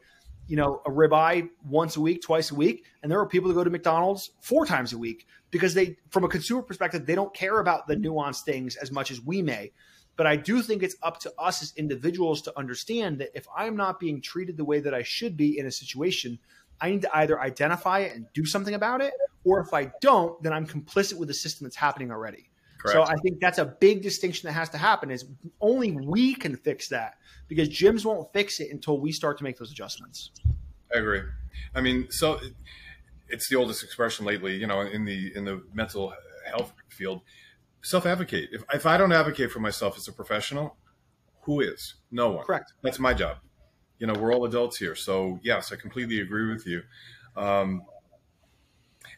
[0.48, 2.84] you know, a ribeye once a week, twice a week.
[3.02, 6.24] And there are people that go to McDonald's four times a week because they, from
[6.24, 9.72] a consumer perspective, they don't care about the nuanced things as much as we may.
[10.16, 13.76] But I do think it's up to us as individuals to understand that if I'm
[13.76, 16.38] not being treated the way that I should be in a situation,
[16.80, 19.12] I need to either identify it and do something about it,
[19.44, 22.50] or if I don't, then I'm complicit with the system that's happening already.
[22.78, 22.94] Correct.
[22.94, 25.24] So I think that's a big distinction that has to happen is
[25.60, 27.14] only we can fix that
[27.48, 30.30] because gyms won't fix it until we start to make those adjustments.
[30.94, 31.22] I agree.
[31.74, 32.40] I mean, so
[33.28, 36.14] it's the oldest expression lately, you know, in the in the mental
[36.46, 37.22] health field,
[37.82, 38.50] self advocate.
[38.52, 40.76] If if I don't advocate for myself as a professional,
[41.42, 41.94] who is?
[42.10, 42.44] No one.
[42.44, 42.72] Correct.
[42.82, 43.38] That's my job
[43.98, 44.94] you know, we're all adults here.
[44.94, 46.82] So yes, I completely agree with you.
[47.36, 47.82] Um,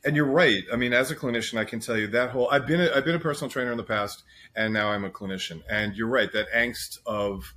[0.05, 0.63] and you're right.
[0.73, 2.49] I mean, as a clinician, I can tell you that whole.
[2.51, 4.23] I've been a, I've been a personal trainer in the past,
[4.57, 5.63] and now I'm a clinician.
[5.69, 6.33] And you're right.
[6.33, 7.55] That angst of,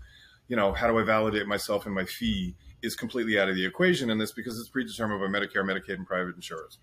[0.47, 3.65] you know, how do I validate myself and my fee is completely out of the
[3.65, 6.79] equation in this because it's predetermined by Medicare, Medicaid, and private insurers.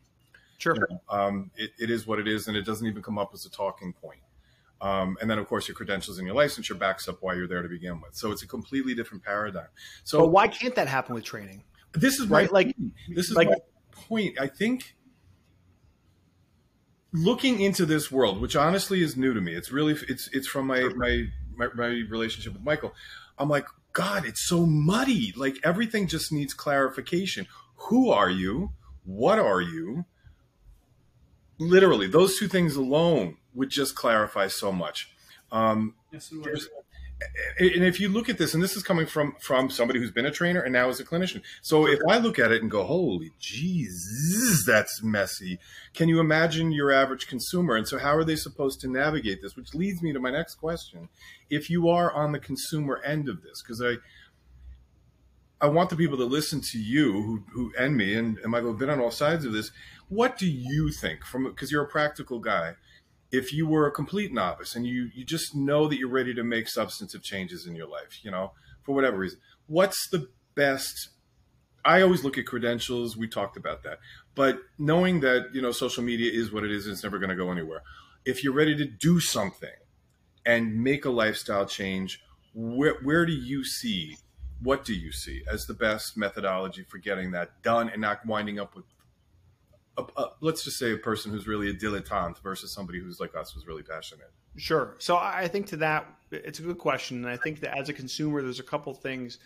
[0.59, 0.75] Sure.
[0.75, 3.31] You know, um, it, it is what it is, and it doesn't even come up
[3.35, 4.21] as a talking point.
[4.83, 7.63] Um, and then, of course, your credentials and your licensure backs up why you're there
[7.63, 8.15] to begin with.
[8.15, 9.69] So it's a completely different paradigm.
[10.05, 11.65] So, but why can't that happen with training?
[11.93, 12.51] This is right.
[12.51, 12.75] like
[13.09, 13.57] this is like, my
[13.93, 14.41] point.
[14.41, 14.97] I think
[17.13, 19.55] looking into this world, which honestly is new to me.
[19.55, 22.95] It's really it's it's from my my my, my relationship with Michael.
[23.39, 25.33] I'm like, God, it's so muddy.
[25.37, 27.47] Like everything just needs clarification.
[27.77, 28.73] Who are you?
[29.05, 30.05] What are you?
[31.59, 35.13] Literally, those two things alone would just clarify so much.
[35.53, 36.33] Um, yes,
[37.59, 40.27] and if you look at this, and this is coming from from somebody who's been
[40.27, 41.43] a trainer and now is a clinician.
[41.63, 45.59] So if I look at it and go, "Holy Jesus, that's messy,"
[45.95, 47.77] can you imagine your average consumer?
[47.77, 49.57] And so, how are they supposed to navigate this?
[49.57, 51.09] Which leads me to my next question:
[51.49, 53.97] If you are on the consumer end of this, because I
[55.61, 58.71] I want the people to listen to you who, who and me and, and Michael
[58.71, 59.71] have been on all sides of this.
[60.09, 62.77] What do you think from because you're a practical guy?
[63.33, 66.43] If you were a complete novice and you you just know that you're ready to
[66.43, 68.53] make substantive changes in your life, you know,
[68.83, 71.11] for whatever reason, what's the best?
[71.85, 73.17] I always look at credentials.
[73.17, 73.99] We talked about that,
[74.35, 77.37] but knowing that you know social media is what it is, it's never going to
[77.37, 77.83] go anywhere.
[78.25, 79.71] If you're ready to do something
[80.45, 82.23] and make a lifestyle change,
[82.55, 84.17] where where do you see?
[84.63, 88.59] What do you see as the best methodology for getting that done and not winding
[88.59, 88.85] up with
[89.97, 93.35] a, a, let's just say a person who's really a dilettante versus somebody who's like
[93.35, 94.31] us who's really passionate.
[94.57, 94.97] Sure.
[94.99, 97.19] So i think to that it's a good question.
[97.19, 99.39] And i think that as a consumer there's a couple things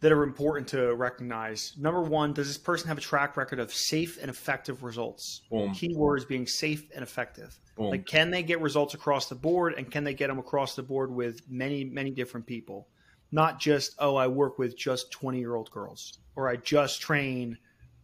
[0.00, 1.74] that are important to recognize.
[1.78, 5.42] Number one does this person have a track record of safe and effective results?
[5.50, 5.72] Boom.
[5.74, 7.58] key words being safe and effective.
[7.76, 7.90] Boom.
[7.90, 10.82] like can they get results across the board and can they get them across the
[10.82, 12.88] board with many many different people?
[13.32, 17.58] Not just oh i work with just 20 year old girls or i just train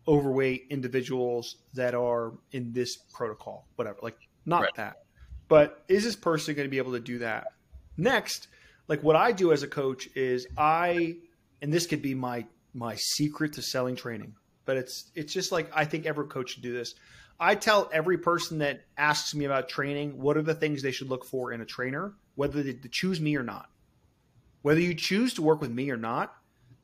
[0.09, 3.99] overweight individuals that are in this protocol, whatever.
[4.03, 4.75] Like, not right.
[4.77, 4.97] that.
[5.49, 7.49] But is this person going to be able to do that?
[7.97, 8.49] Next,
[8.89, 11.17] like what I do as a coach is I,
[11.63, 14.35] and this could be my my secret to selling training,
[14.65, 16.95] but it's it's just like I think every coach should do this.
[17.39, 21.09] I tell every person that asks me about training what are the things they should
[21.09, 23.69] look for in a trainer, whether they choose me or not.
[24.63, 26.35] Whether you choose to work with me or not,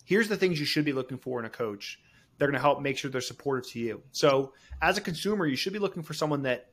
[0.04, 1.98] here's the things you should be looking for in a coach.
[2.43, 4.03] They're going to help make sure they're supportive to you.
[4.11, 6.70] So, as a consumer, you should be looking for someone that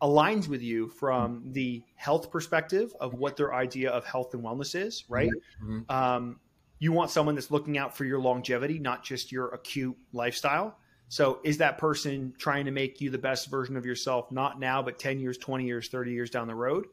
[0.00, 4.74] aligns with you from the health perspective of what their idea of health and wellness
[4.74, 5.28] is, right?
[5.62, 5.80] Mm-hmm.
[5.90, 6.40] Um,
[6.78, 10.78] you want someone that's looking out for your longevity, not just your acute lifestyle.
[11.10, 14.80] So, is that person trying to make you the best version of yourself, not now,
[14.80, 16.86] but 10 years, 20 years, 30 years down the road?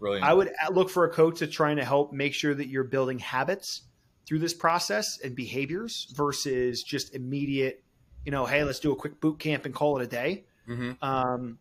[0.00, 0.24] Brilliant.
[0.24, 3.18] I would look for a coach that's trying to help make sure that you're building
[3.18, 3.82] habits
[4.26, 7.82] through this process and behaviors versus just immediate,
[8.24, 10.44] you know, hey, let's do a quick boot camp and call it a day.
[10.68, 10.92] Mm-hmm.
[11.04, 11.58] Um,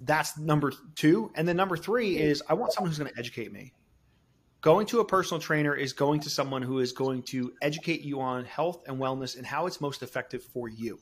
[0.00, 1.30] that's number two.
[1.34, 3.72] And then number three is I want someone who's going to educate me.
[4.60, 8.20] Going to a personal trainer is going to someone who is going to educate you
[8.20, 10.98] on health and wellness and how it's most effective for you.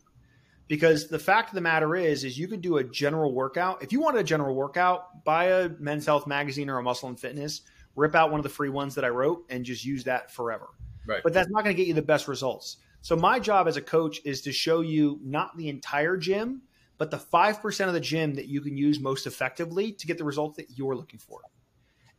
[0.66, 3.82] Because the fact of the matter is, is you can do a general workout.
[3.82, 7.20] If you want a general workout, buy a Men's Health magazine or a Muscle and
[7.20, 7.62] Fitness,
[7.96, 10.68] rip out one of the free ones that I wrote, and just use that forever.
[11.06, 11.22] Right.
[11.22, 12.78] But that's not going to get you the best results.
[13.02, 16.62] So my job as a coach is to show you not the entire gym,
[16.96, 20.24] but the 5% of the gym that you can use most effectively to get the
[20.24, 21.40] results that you're looking for.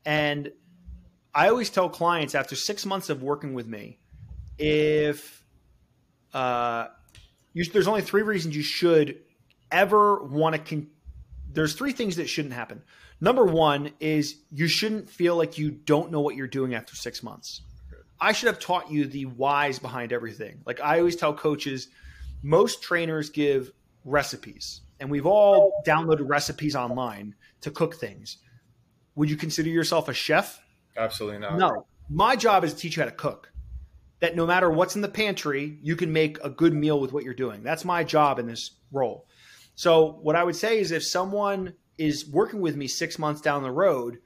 [0.06, 0.52] And
[1.34, 4.00] I always tell clients after six months of working with me,
[4.58, 5.44] if
[6.34, 6.88] uh,
[7.54, 9.20] you, there's only three reasons you should
[9.72, 10.88] ever want to, con-
[11.52, 12.84] there's three things that shouldn't happen.
[13.22, 17.24] Number one is you shouldn't feel like you don't know what you're doing after six
[17.24, 17.62] months.
[18.20, 20.62] I should have taught you the whys behind everything.
[20.66, 21.88] Like I always tell coaches,
[22.44, 23.72] most trainers give
[24.04, 28.38] recipes, and we've all downloaded recipes online to cook things.
[29.16, 30.62] Would you consider yourself a chef?
[30.98, 31.58] Absolutely not.
[31.58, 31.88] No.
[32.10, 33.52] My job is to teach you how to cook.
[34.20, 37.24] That no matter what's in the pantry, you can make a good meal with what
[37.24, 37.64] you're doing.
[37.64, 39.28] That's my job in this role.
[39.76, 43.64] So, what I would say is if someone is working with me six months down
[43.64, 44.20] the road,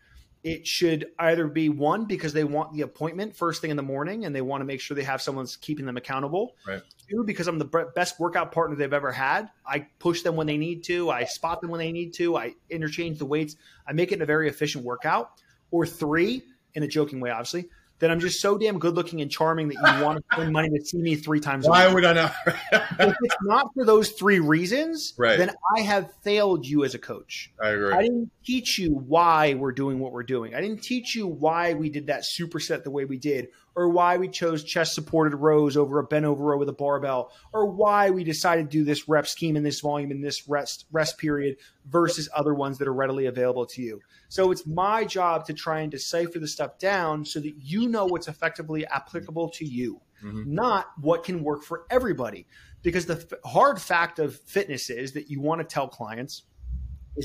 [0.43, 4.25] it should either be one because they want the appointment first thing in the morning
[4.25, 6.55] and they want to make sure they have someone keeping them accountable.
[6.65, 6.81] Right.
[7.09, 9.49] Two, because I'm the best workout partner they've ever had.
[9.65, 11.09] I push them when they need to.
[11.09, 12.37] I spot them when they need to.
[12.37, 13.57] I interchange the weights.
[13.85, 15.31] I make it a very efficient workout.
[15.71, 16.43] Or three,
[16.73, 17.67] in a joking way, obviously,
[17.99, 20.69] that I'm just so damn good looking and charming that you want to spend money
[20.69, 21.67] to see me three times.
[21.67, 22.33] Why would I not?
[22.45, 25.37] if it's not for those three reasons, right.
[25.37, 27.51] then I have failed you as a coach.
[27.61, 27.93] I agree.
[27.93, 30.55] I didn't teach you why we're doing what we're doing.
[30.55, 34.17] I didn't teach you why we did that superset the way we did, or why
[34.17, 38.09] we chose chest supported rows over a bent over row with a barbell, or why
[38.09, 41.57] we decided to do this rep scheme in this volume in this rest rest period
[41.85, 44.01] versus other ones that are readily available to you.
[44.29, 48.07] So it's my job to try and decipher the stuff down so that you know
[48.07, 50.51] what's effectively applicable to you, mm-hmm.
[50.51, 52.47] not what can work for everybody.
[52.81, 56.45] Because the f- hard fact of fitness is that you want to tell clients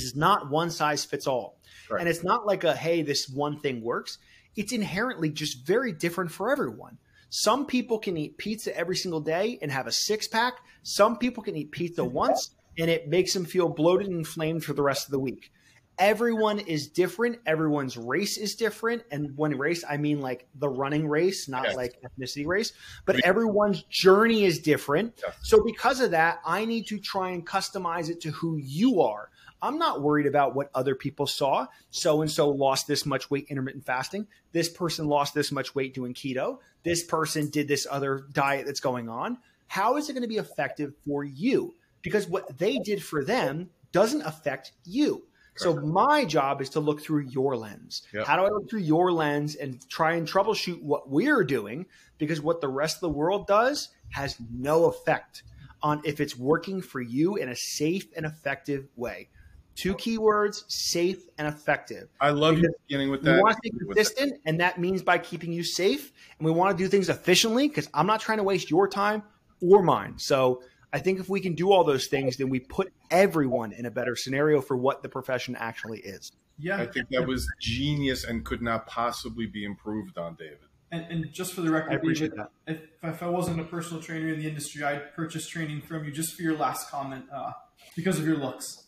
[0.03, 1.59] is not one size fits all.
[1.91, 2.01] Right.
[2.01, 4.19] And it's not like a, hey, this one thing works.
[4.57, 6.99] It's inherently just very different for everyone.
[7.31, 10.55] Some people can eat pizza every single day and have a six pack.
[10.83, 14.73] Some people can eat pizza once and it makes them feel bloated and inflamed for
[14.73, 15.51] the rest of the week
[15.99, 17.39] everyone is different.
[17.47, 19.03] Everyone's race is different.
[19.11, 21.77] And when race, I mean like the running race, not yes.
[21.77, 22.73] like ethnicity race,
[23.05, 25.15] but everyone's journey is different.
[25.25, 25.37] Yes.
[25.43, 29.31] So because of that, I need to try and customize it to who you are.
[29.65, 31.67] I'm not worried about what other people saw.
[31.91, 34.27] So and so lost this much weight intermittent fasting.
[34.53, 36.59] This person lost this much weight doing keto.
[36.83, 39.39] This person did this other diet that's going on.
[39.67, 41.75] How is it going to be effective for you?
[42.03, 45.27] Because what they did for them doesn't affect you.
[45.57, 48.03] So my job is to look through your lens.
[48.13, 48.27] Yep.
[48.27, 51.87] How do I look through your lens and try and troubleshoot what we're doing?
[52.19, 55.45] Because what the rest of the world does has no effect
[55.83, 59.29] on if it's working for you in a safe and effective way.
[59.75, 62.09] Two keywords: safe and effective.
[62.21, 63.37] I love you beginning with that.
[63.37, 66.13] We want to stay consistent, and that means by keeping you safe.
[66.39, 69.23] And we want to do things efficiently because I'm not trying to waste your time
[69.61, 70.15] or mine.
[70.19, 70.63] So
[70.93, 73.91] I think if we can do all those things, then we put everyone in a
[73.91, 76.31] better scenario for what the profession actually is.
[76.57, 80.59] Yeah, I think that was genius and could not possibly be improved on, David.
[80.93, 82.73] And, and just for the record, I appreciate David, that.
[83.03, 86.13] If, if I wasn't a personal trainer in the industry, I'd purchase training from you
[86.13, 87.51] just for your last comment uh,
[87.97, 88.85] because of your looks.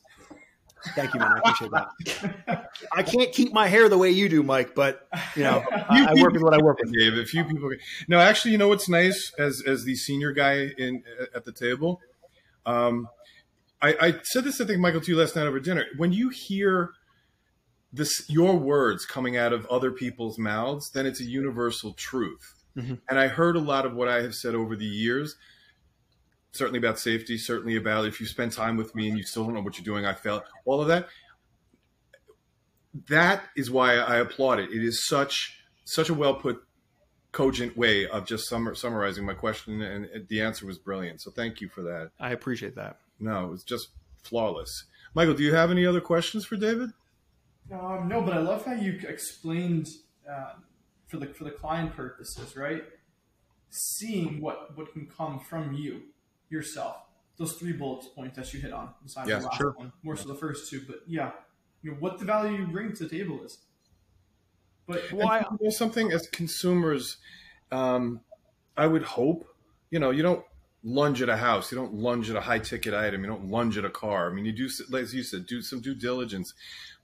[0.95, 1.33] Thank you, man.
[1.33, 2.71] I appreciate that.
[2.93, 6.23] I can't keep my hair the way you do, Mike, but you know, I, I
[6.23, 6.93] work with what I work with.
[6.93, 7.71] Dave, a few people.
[8.09, 11.03] No, actually, you know what's nice as as the senior guy in
[11.35, 12.01] at the table.
[12.65, 13.09] Um,
[13.81, 15.85] I, I said this, I think, Michael, to you last night over dinner.
[15.97, 16.91] When you hear
[17.93, 22.55] this, your words coming out of other people's mouths, then it's a universal truth.
[22.77, 22.95] Mm-hmm.
[23.09, 25.37] And I heard a lot of what I have said over the years
[26.57, 29.55] certainly about safety, certainly about if you spend time with me and you still don't
[29.55, 31.09] know what you're doing, I felt all of that.
[33.09, 34.71] That is why I applaud it.
[34.71, 36.63] It is such such a well put,
[37.33, 41.21] cogent way of just summa- summarizing my question, and the answer was brilliant.
[41.21, 42.11] So thank you for that.
[42.19, 42.97] I appreciate that.
[43.21, 43.89] No, it was just
[44.23, 44.85] flawless.
[45.15, 46.91] Michael, do you have any other questions for David?
[47.73, 49.89] Um, no, but I love how you explained
[50.31, 50.55] uh,
[51.09, 52.85] for the for the client purposes, right?
[53.71, 56.03] Seeing what what can come from you
[56.49, 56.97] yourself.
[57.37, 59.71] Those three bullet points that you hit on, besides Yeah, the last sure.
[59.73, 61.33] one, more so the first two, but yeah,
[61.83, 63.59] you know, what the value you bring to the table is.
[64.87, 67.17] But Well, I- And you know something as consumers,
[67.71, 68.21] um,
[68.77, 69.47] I would hope,
[69.91, 70.45] you know, you don't
[70.83, 73.77] lunge at a house, you don't lunge at a high ticket item, you don't lunge
[73.77, 74.31] at a car.
[74.31, 76.55] I mean, you do, as you said, do some due diligence.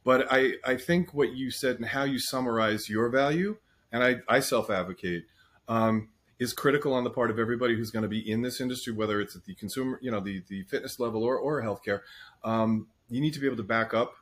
[0.05, 3.59] But I, I think what you said and how you summarize your value,
[3.91, 5.27] and I, I self advocate,
[5.69, 6.09] um,
[6.43, 9.21] is critical on the part of everybody who's going to be in this industry, whether
[9.21, 12.01] it's at the consumer, you know, the, the fitness level or, or healthcare.
[12.43, 14.15] Um, you need to be able to back up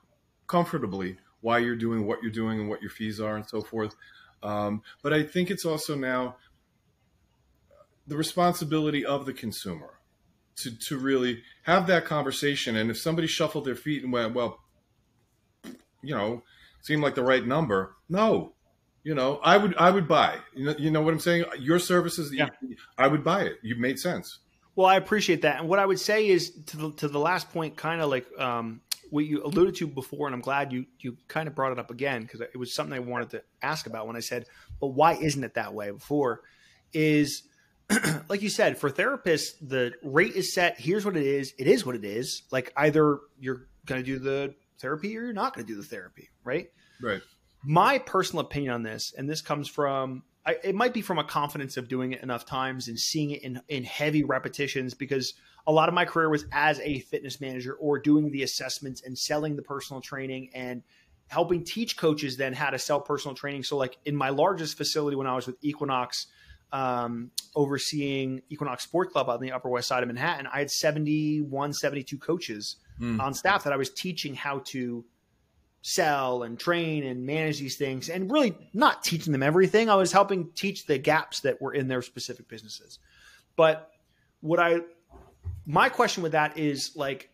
[0.47, 3.97] comfortably why you're doing what you're doing and what your fees are and so forth.
[4.43, 6.37] Um, but I think it's also now
[8.07, 9.95] the responsibility of the consumer
[10.57, 12.77] to, to really have that conversation.
[12.77, 14.61] And if somebody shuffled their feet and went, well,
[16.03, 16.43] you know,
[16.83, 18.53] seemed like the right number, no,
[19.03, 21.45] you know, I would, I would buy, you know, you know what I'm saying?
[21.59, 22.49] Your services, Yeah.
[22.99, 23.59] I would buy it.
[23.63, 24.39] You made sense.
[24.77, 25.61] Well, I appreciate that.
[25.61, 28.27] And what I would say is to the, to the last point, kind of like
[28.39, 28.81] um,
[29.11, 31.91] what you alluded to before, and I'm glad you you kind of brought it up
[31.91, 34.47] again because it was something I wanted to ask about when I said,
[34.81, 36.43] "But why isn't it that way?" Before
[36.93, 37.43] is
[38.29, 40.79] like you said, for therapists, the rate is set.
[40.79, 41.53] Here's what it is.
[41.59, 42.43] It is what it is.
[42.51, 45.87] Like either you're going to do the therapy or you're not going to do the
[45.87, 46.69] therapy, right?
[47.03, 47.21] Right.
[47.63, 51.25] My personal opinion on this, and this comes from, I, it might be from a
[51.25, 55.35] confidence of doing it enough times and seeing it in, in heavy repetitions because
[55.67, 59.17] a lot of my career was as a fitness manager or doing the assessments and
[59.19, 60.83] selling the personal training and
[61.29, 63.63] helping teach coaches then how to sell personal training.
[63.63, 66.27] So, like in my largest facility when I was with Equinox,
[66.73, 71.73] um, overseeing Equinox Sport Club on the Upper West Side of Manhattan, I had 71,
[71.73, 73.19] 72 coaches Mm.
[73.19, 75.05] on staff that I was teaching how to
[75.83, 79.89] sell and train and manage these things and really not teaching them everything.
[79.89, 82.99] I was helping teach the gaps that were in their specific businesses.
[83.57, 83.91] But
[84.41, 84.81] what I,
[85.67, 87.31] my question with that is like,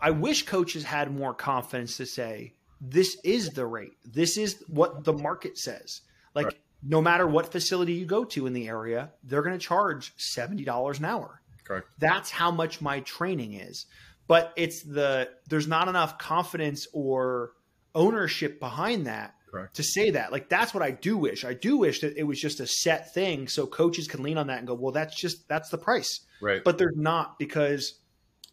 [0.00, 3.94] I wish coaches had more confidence to say, this is the rate.
[4.04, 6.02] This is what the market says.
[6.34, 6.58] Like, Right.
[6.82, 10.98] no matter what facility you go to in the area, they're going to charge $70
[10.98, 11.88] an hour Correct.
[11.98, 13.86] that's how much my training is
[14.28, 17.52] but it's the there's not enough confidence or
[17.94, 19.74] ownership behind that Correct.
[19.76, 22.38] to say that like that's what i do wish i do wish that it was
[22.38, 25.48] just a set thing so coaches can lean on that and go well that's just
[25.48, 26.62] that's the price Right.
[26.62, 27.98] but they're not because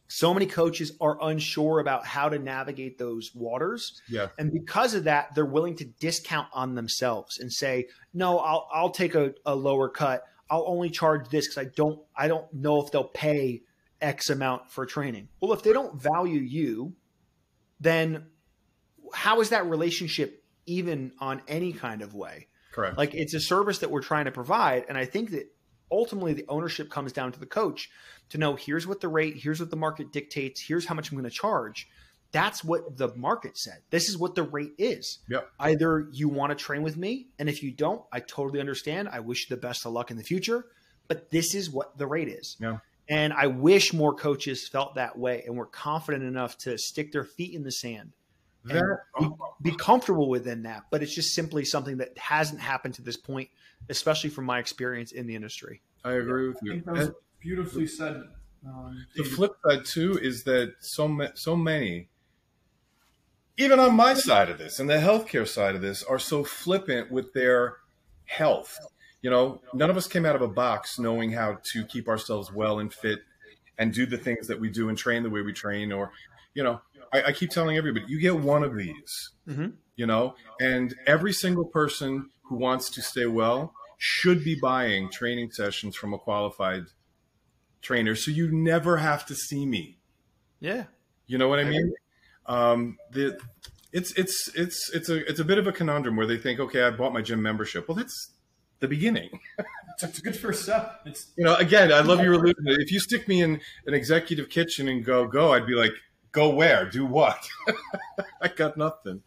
[0.08, 4.28] so many coaches are unsure about how to navigate those waters yeah.
[4.40, 8.92] and because of that they're willing to discount on themselves and say no i'll i'll
[8.92, 12.82] take a, a lower cut i'll only charge this because i don't i don't know
[12.82, 13.62] if they'll pay
[14.02, 16.94] x amount for training well if they don't value you
[17.80, 18.26] then
[19.14, 22.98] how is that relationship even on any kind of way Correct.
[22.98, 24.86] like it's a service that we're trying to provide.
[24.90, 25.50] And I think that
[25.90, 27.90] ultimately the ownership comes down to the coach
[28.30, 31.18] to know here's what the rate, here's what the market dictates, here's how much I'm
[31.18, 31.88] going to charge.
[32.34, 33.78] That's what the market said.
[33.92, 35.20] This is what the rate is.
[35.30, 35.48] Yep.
[35.58, 39.08] Either you want to train with me, and if you don't, I totally understand.
[39.08, 40.66] I wish you the best of luck in the future,
[41.08, 42.58] but this is what the rate is.
[42.60, 42.80] Yeah.
[43.08, 47.24] And I wish more coaches felt that way and were confident enough to stick their
[47.24, 48.14] feet in the sand
[48.68, 48.82] and
[49.20, 49.30] be,
[49.62, 50.86] be comfortable within that.
[50.90, 53.50] But it's just simply something that hasn't happened to this point,
[53.90, 55.82] especially from my experience in the industry.
[56.04, 56.72] I agree with I you.
[56.72, 58.24] think that was And beautifully said.
[58.68, 59.36] Um, the David.
[59.36, 62.10] flip side too is that so ma- so many,
[63.58, 67.12] even on my side of this and the healthcare side of this, are so flippant
[67.12, 67.78] with their
[68.26, 68.80] health.
[69.26, 72.52] You know, none of us came out of a box knowing how to keep ourselves
[72.54, 73.22] well and fit
[73.76, 75.92] and do the things that we do and train the way we train.
[75.92, 76.12] Or,
[76.54, 76.80] you know,
[77.12, 79.32] I, I keep telling everybody, you get one of these.
[79.48, 79.74] Mhm.
[79.96, 85.50] You know, and every single person who wants to stay well should be buying training
[85.54, 86.84] sessions from a qualified
[87.82, 89.98] trainer so you never have to see me
[90.60, 90.84] Yeah.
[91.26, 91.94] you know what i mean
[92.46, 93.40] um the
[93.92, 96.84] it's it's it's it's a it's a bit of a conundrum where they think okay
[96.84, 98.35] i bought my gym membership well that's
[98.80, 99.30] the beginning
[100.02, 101.02] It's a, good first step.
[101.06, 102.82] It's you know again i love your alluding to it.
[102.82, 105.94] if you stick me in an executive kitchen and go go i'd be like
[106.32, 107.48] go where do what
[108.42, 109.22] i got nothing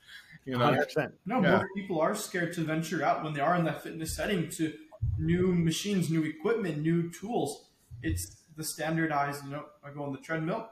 [0.44, 1.12] you know 100%.
[1.24, 1.58] no Yeah.
[1.58, 4.74] most people are scared to venture out when they are in that fitness setting to
[5.18, 7.68] new machines, new equipment, new tools.
[8.02, 10.68] It's the standardized, you know, I go on the treadmill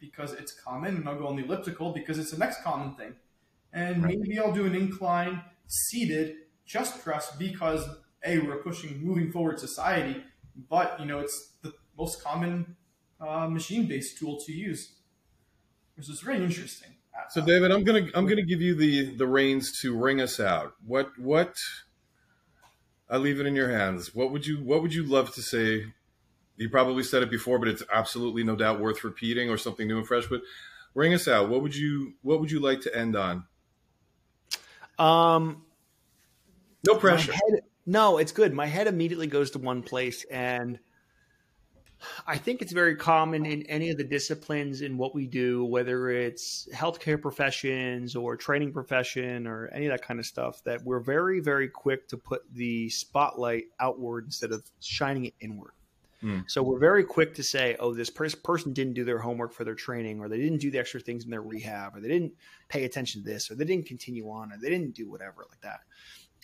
[0.00, 3.14] because it's common, and I'll go on the elliptical because it's the next common thing.
[3.72, 4.18] And right.
[4.18, 7.84] maybe I'll do an incline seated chest press because
[8.24, 10.22] a we're pushing moving forward society,
[10.68, 12.76] but you know it's the most common
[13.20, 14.96] uh, machine-based tool to use,
[15.96, 16.90] which is very interesting.
[17.30, 20.74] So, David, I'm gonna I'm gonna give you the the reins to ring us out.
[20.86, 21.56] What what?
[23.08, 24.14] I leave it in your hands.
[24.14, 25.86] What would you What would you love to say?
[26.56, 29.98] You probably said it before, but it's absolutely no doubt worth repeating or something new
[29.98, 30.26] and fresh.
[30.26, 30.42] But
[30.94, 31.48] ring us out.
[31.48, 33.44] What would you What would you like to end on?
[34.98, 35.62] Um,
[36.86, 37.32] no pressure.
[37.32, 38.52] Head, no, it's good.
[38.52, 40.78] My head immediately goes to one place, and
[42.26, 46.10] I think it's very common in any of the disciplines in what we do, whether
[46.10, 51.00] it's healthcare professions or training profession or any of that kind of stuff, that we're
[51.00, 55.72] very, very quick to put the spotlight outward instead of shining it inward.
[56.22, 56.50] Mm.
[56.50, 59.64] So we're very quick to say, oh, this pers- person didn't do their homework for
[59.64, 62.32] their training, or they didn't do the extra things in their rehab, or they didn't
[62.68, 65.60] pay attention to this, or they didn't continue on, or they didn't do whatever like
[65.60, 65.80] that.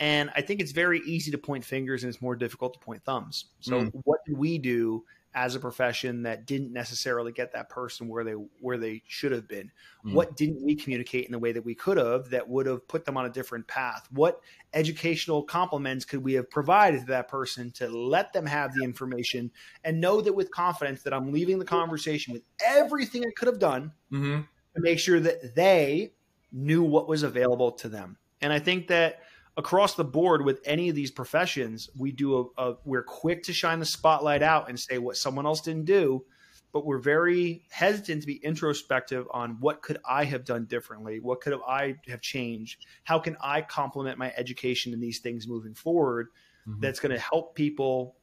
[0.00, 3.04] And I think it's very easy to point fingers and it's more difficult to point
[3.04, 3.44] thumbs.
[3.60, 3.92] So mm.
[4.04, 8.32] what do we do as a profession that didn't necessarily get that person where they
[8.32, 9.70] where they should have been
[10.04, 10.12] mm.
[10.12, 13.04] what didn't we communicate in the way that we could have that would have put
[13.04, 14.40] them on a different path what
[14.74, 19.50] educational complements could we have provided to that person to let them have the information
[19.84, 23.60] and know that with confidence that i'm leaving the conversation with everything i could have
[23.60, 24.40] done mm-hmm.
[24.74, 26.10] to make sure that they
[26.50, 29.20] knew what was available to them and i think that
[29.56, 33.52] across the board with any of these professions, we do a, a, we're quick to
[33.52, 36.24] shine the spotlight out and say what someone else didn't do,
[36.72, 41.40] but we're very hesitant to be introspective on what could I have done differently, what
[41.40, 45.74] could have I have changed, how can I complement my education in these things moving
[45.74, 46.28] forward
[46.68, 46.80] mm-hmm.
[46.80, 48.16] that's going to help people,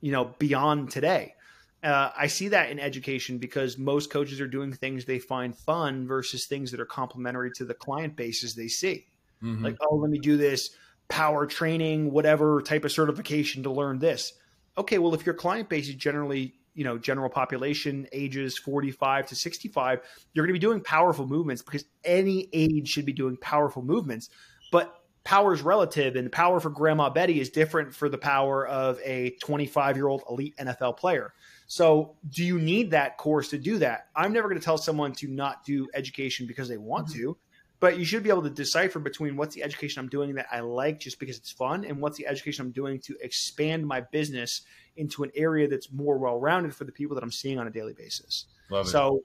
[0.00, 1.34] you know, beyond today.
[1.82, 6.06] Uh, I see that in education because most coaches are doing things they find fun
[6.06, 9.06] versus things that are complementary to the client bases they see.
[9.42, 9.64] Mm-hmm.
[9.64, 10.70] Like, oh, let me do this
[11.08, 14.32] power training, whatever type of certification to learn this.
[14.78, 19.36] Okay, well, if your client base is generally, you know, general population ages 45 to
[19.36, 20.00] 65,
[20.32, 24.30] you're going to be doing powerful movements because any age should be doing powerful movements.
[24.70, 28.66] But power is relative, and the power for Grandma Betty is different for the power
[28.66, 31.34] of a 25 year old elite NFL player.
[31.66, 34.06] So, do you need that course to do that?
[34.16, 37.18] I'm never going to tell someone to not do education because they want mm-hmm.
[37.18, 37.36] to
[37.82, 40.60] but you should be able to decipher between what's the education I'm doing that I
[40.60, 44.60] like just because it's fun and what's the education I'm doing to expand my business
[44.96, 47.92] into an area that's more well-rounded for the people that I'm seeing on a daily
[47.92, 48.46] basis.
[48.70, 49.24] Love so it.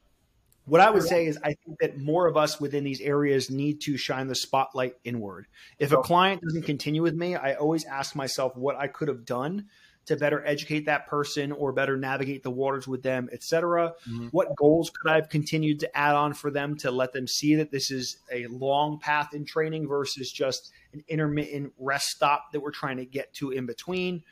[0.66, 3.82] what I would say is I think that more of us within these areas need
[3.82, 5.45] to shine the spotlight inward.
[5.78, 9.24] If a client doesn't continue with me, I always ask myself what I could have
[9.24, 9.68] done
[10.08, 13.93] to better educate that person or better navigate the waters with them, etc.
[14.10, 14.28] Mm-hmm.
[14.28, 17.55] What goals could I have continued to add on for them to let them see
[17.55, 22.62] that this is a long path in training versus just an intermittent rest stop that
[22.62, 24.24] we're trying to get to in between?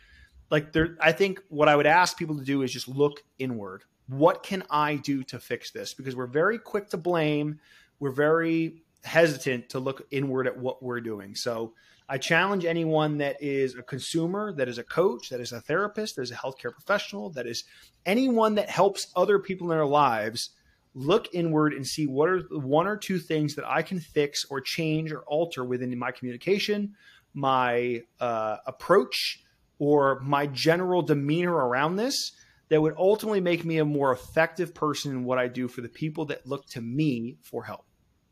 [0.49, 3.83] Like there I think what I would ask people to do is just look inward.
[4.07, 5.93] What can I do to fix this?
[5.93, 7.59] Because we're very quick to blame.
[7.99, 11.35] We're very hesitant to look inward at what we're doing.
[11.35, 11.73] So
[12.07, 16.15] I challenge anyone that is a consumer, that is a coach, that is a therapist,
[16.15, 17.63] that is a healthcare professional, that is
[18.05, 20.51] anyone that helps other people in their lives
[20.93, 24.45] look inward and see what are the one or two things that I can fix
[24.49, 26.93] or change or alter within my communication,
[27.33, 29.43] my uh, approach,
[29.79, 32.31] or my general demeanor around this
[32.69, 35.89] that would ultimately make me a more effective person in what I do for the
[35.89, 37.85] people that look to me for help.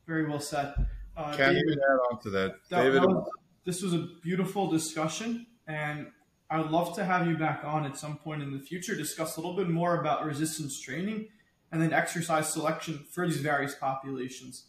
[0.07, 0.73] Very well said.
[1.15, 3.03] Uh, Can David, you add on to that, that David?
[3.03, 3.29] That was,
[3.65, 6.07] this was a beautiful discussion, and
[6.49, 9.37] I would love to have you back on at some point in the future, discuss
[9.37, 11.27] a little bit more about resistance training
[11.71, 14.65] and then exercise selection for these various populations.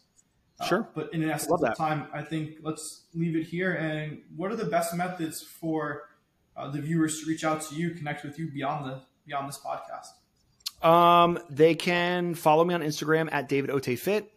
[0.59, 0.81] Uh, sure.
[0.81, 3.73] Uh, but in an essence of time, I think let's leave it here.
[3.73, 6.09] And what are the best methods for
[6.57, 9.59] uh, the viewers to reach out to you, connect with you beyond the beyond this
[9.59, 10.87] podcast?
[10.87, 14.31] Um, they can follow me on Instagram at David Otey Fit.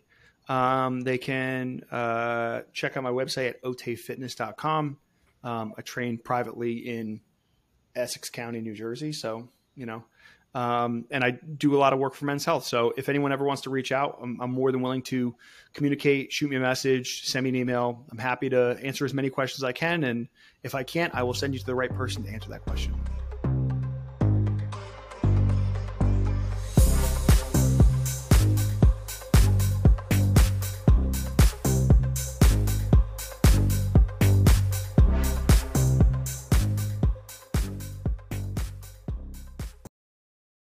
[0.49, 4.97] Um, they can uh, check out my website at oteyfitness.com.
[5.45, 7.21] Um, I train privately in
[7.95, 9.13] Essex County, New Jersey.
[9.13, 10.05] So, you know,
[10.55, 12.65] um, and I do a lot of work for men's health.
[12.65, 15.35] So if anyone ever wants to reach out, I'm, I'm, more than willing to
[15.75, 18.05] communicate, shoot me a message, send me an email.
[18.11, 20.05] I'm happy to answer as many questions as I can.
[20.05, 20.29] And
[20.63, 22.95] if I can't, I will send you to the right person to answer that question.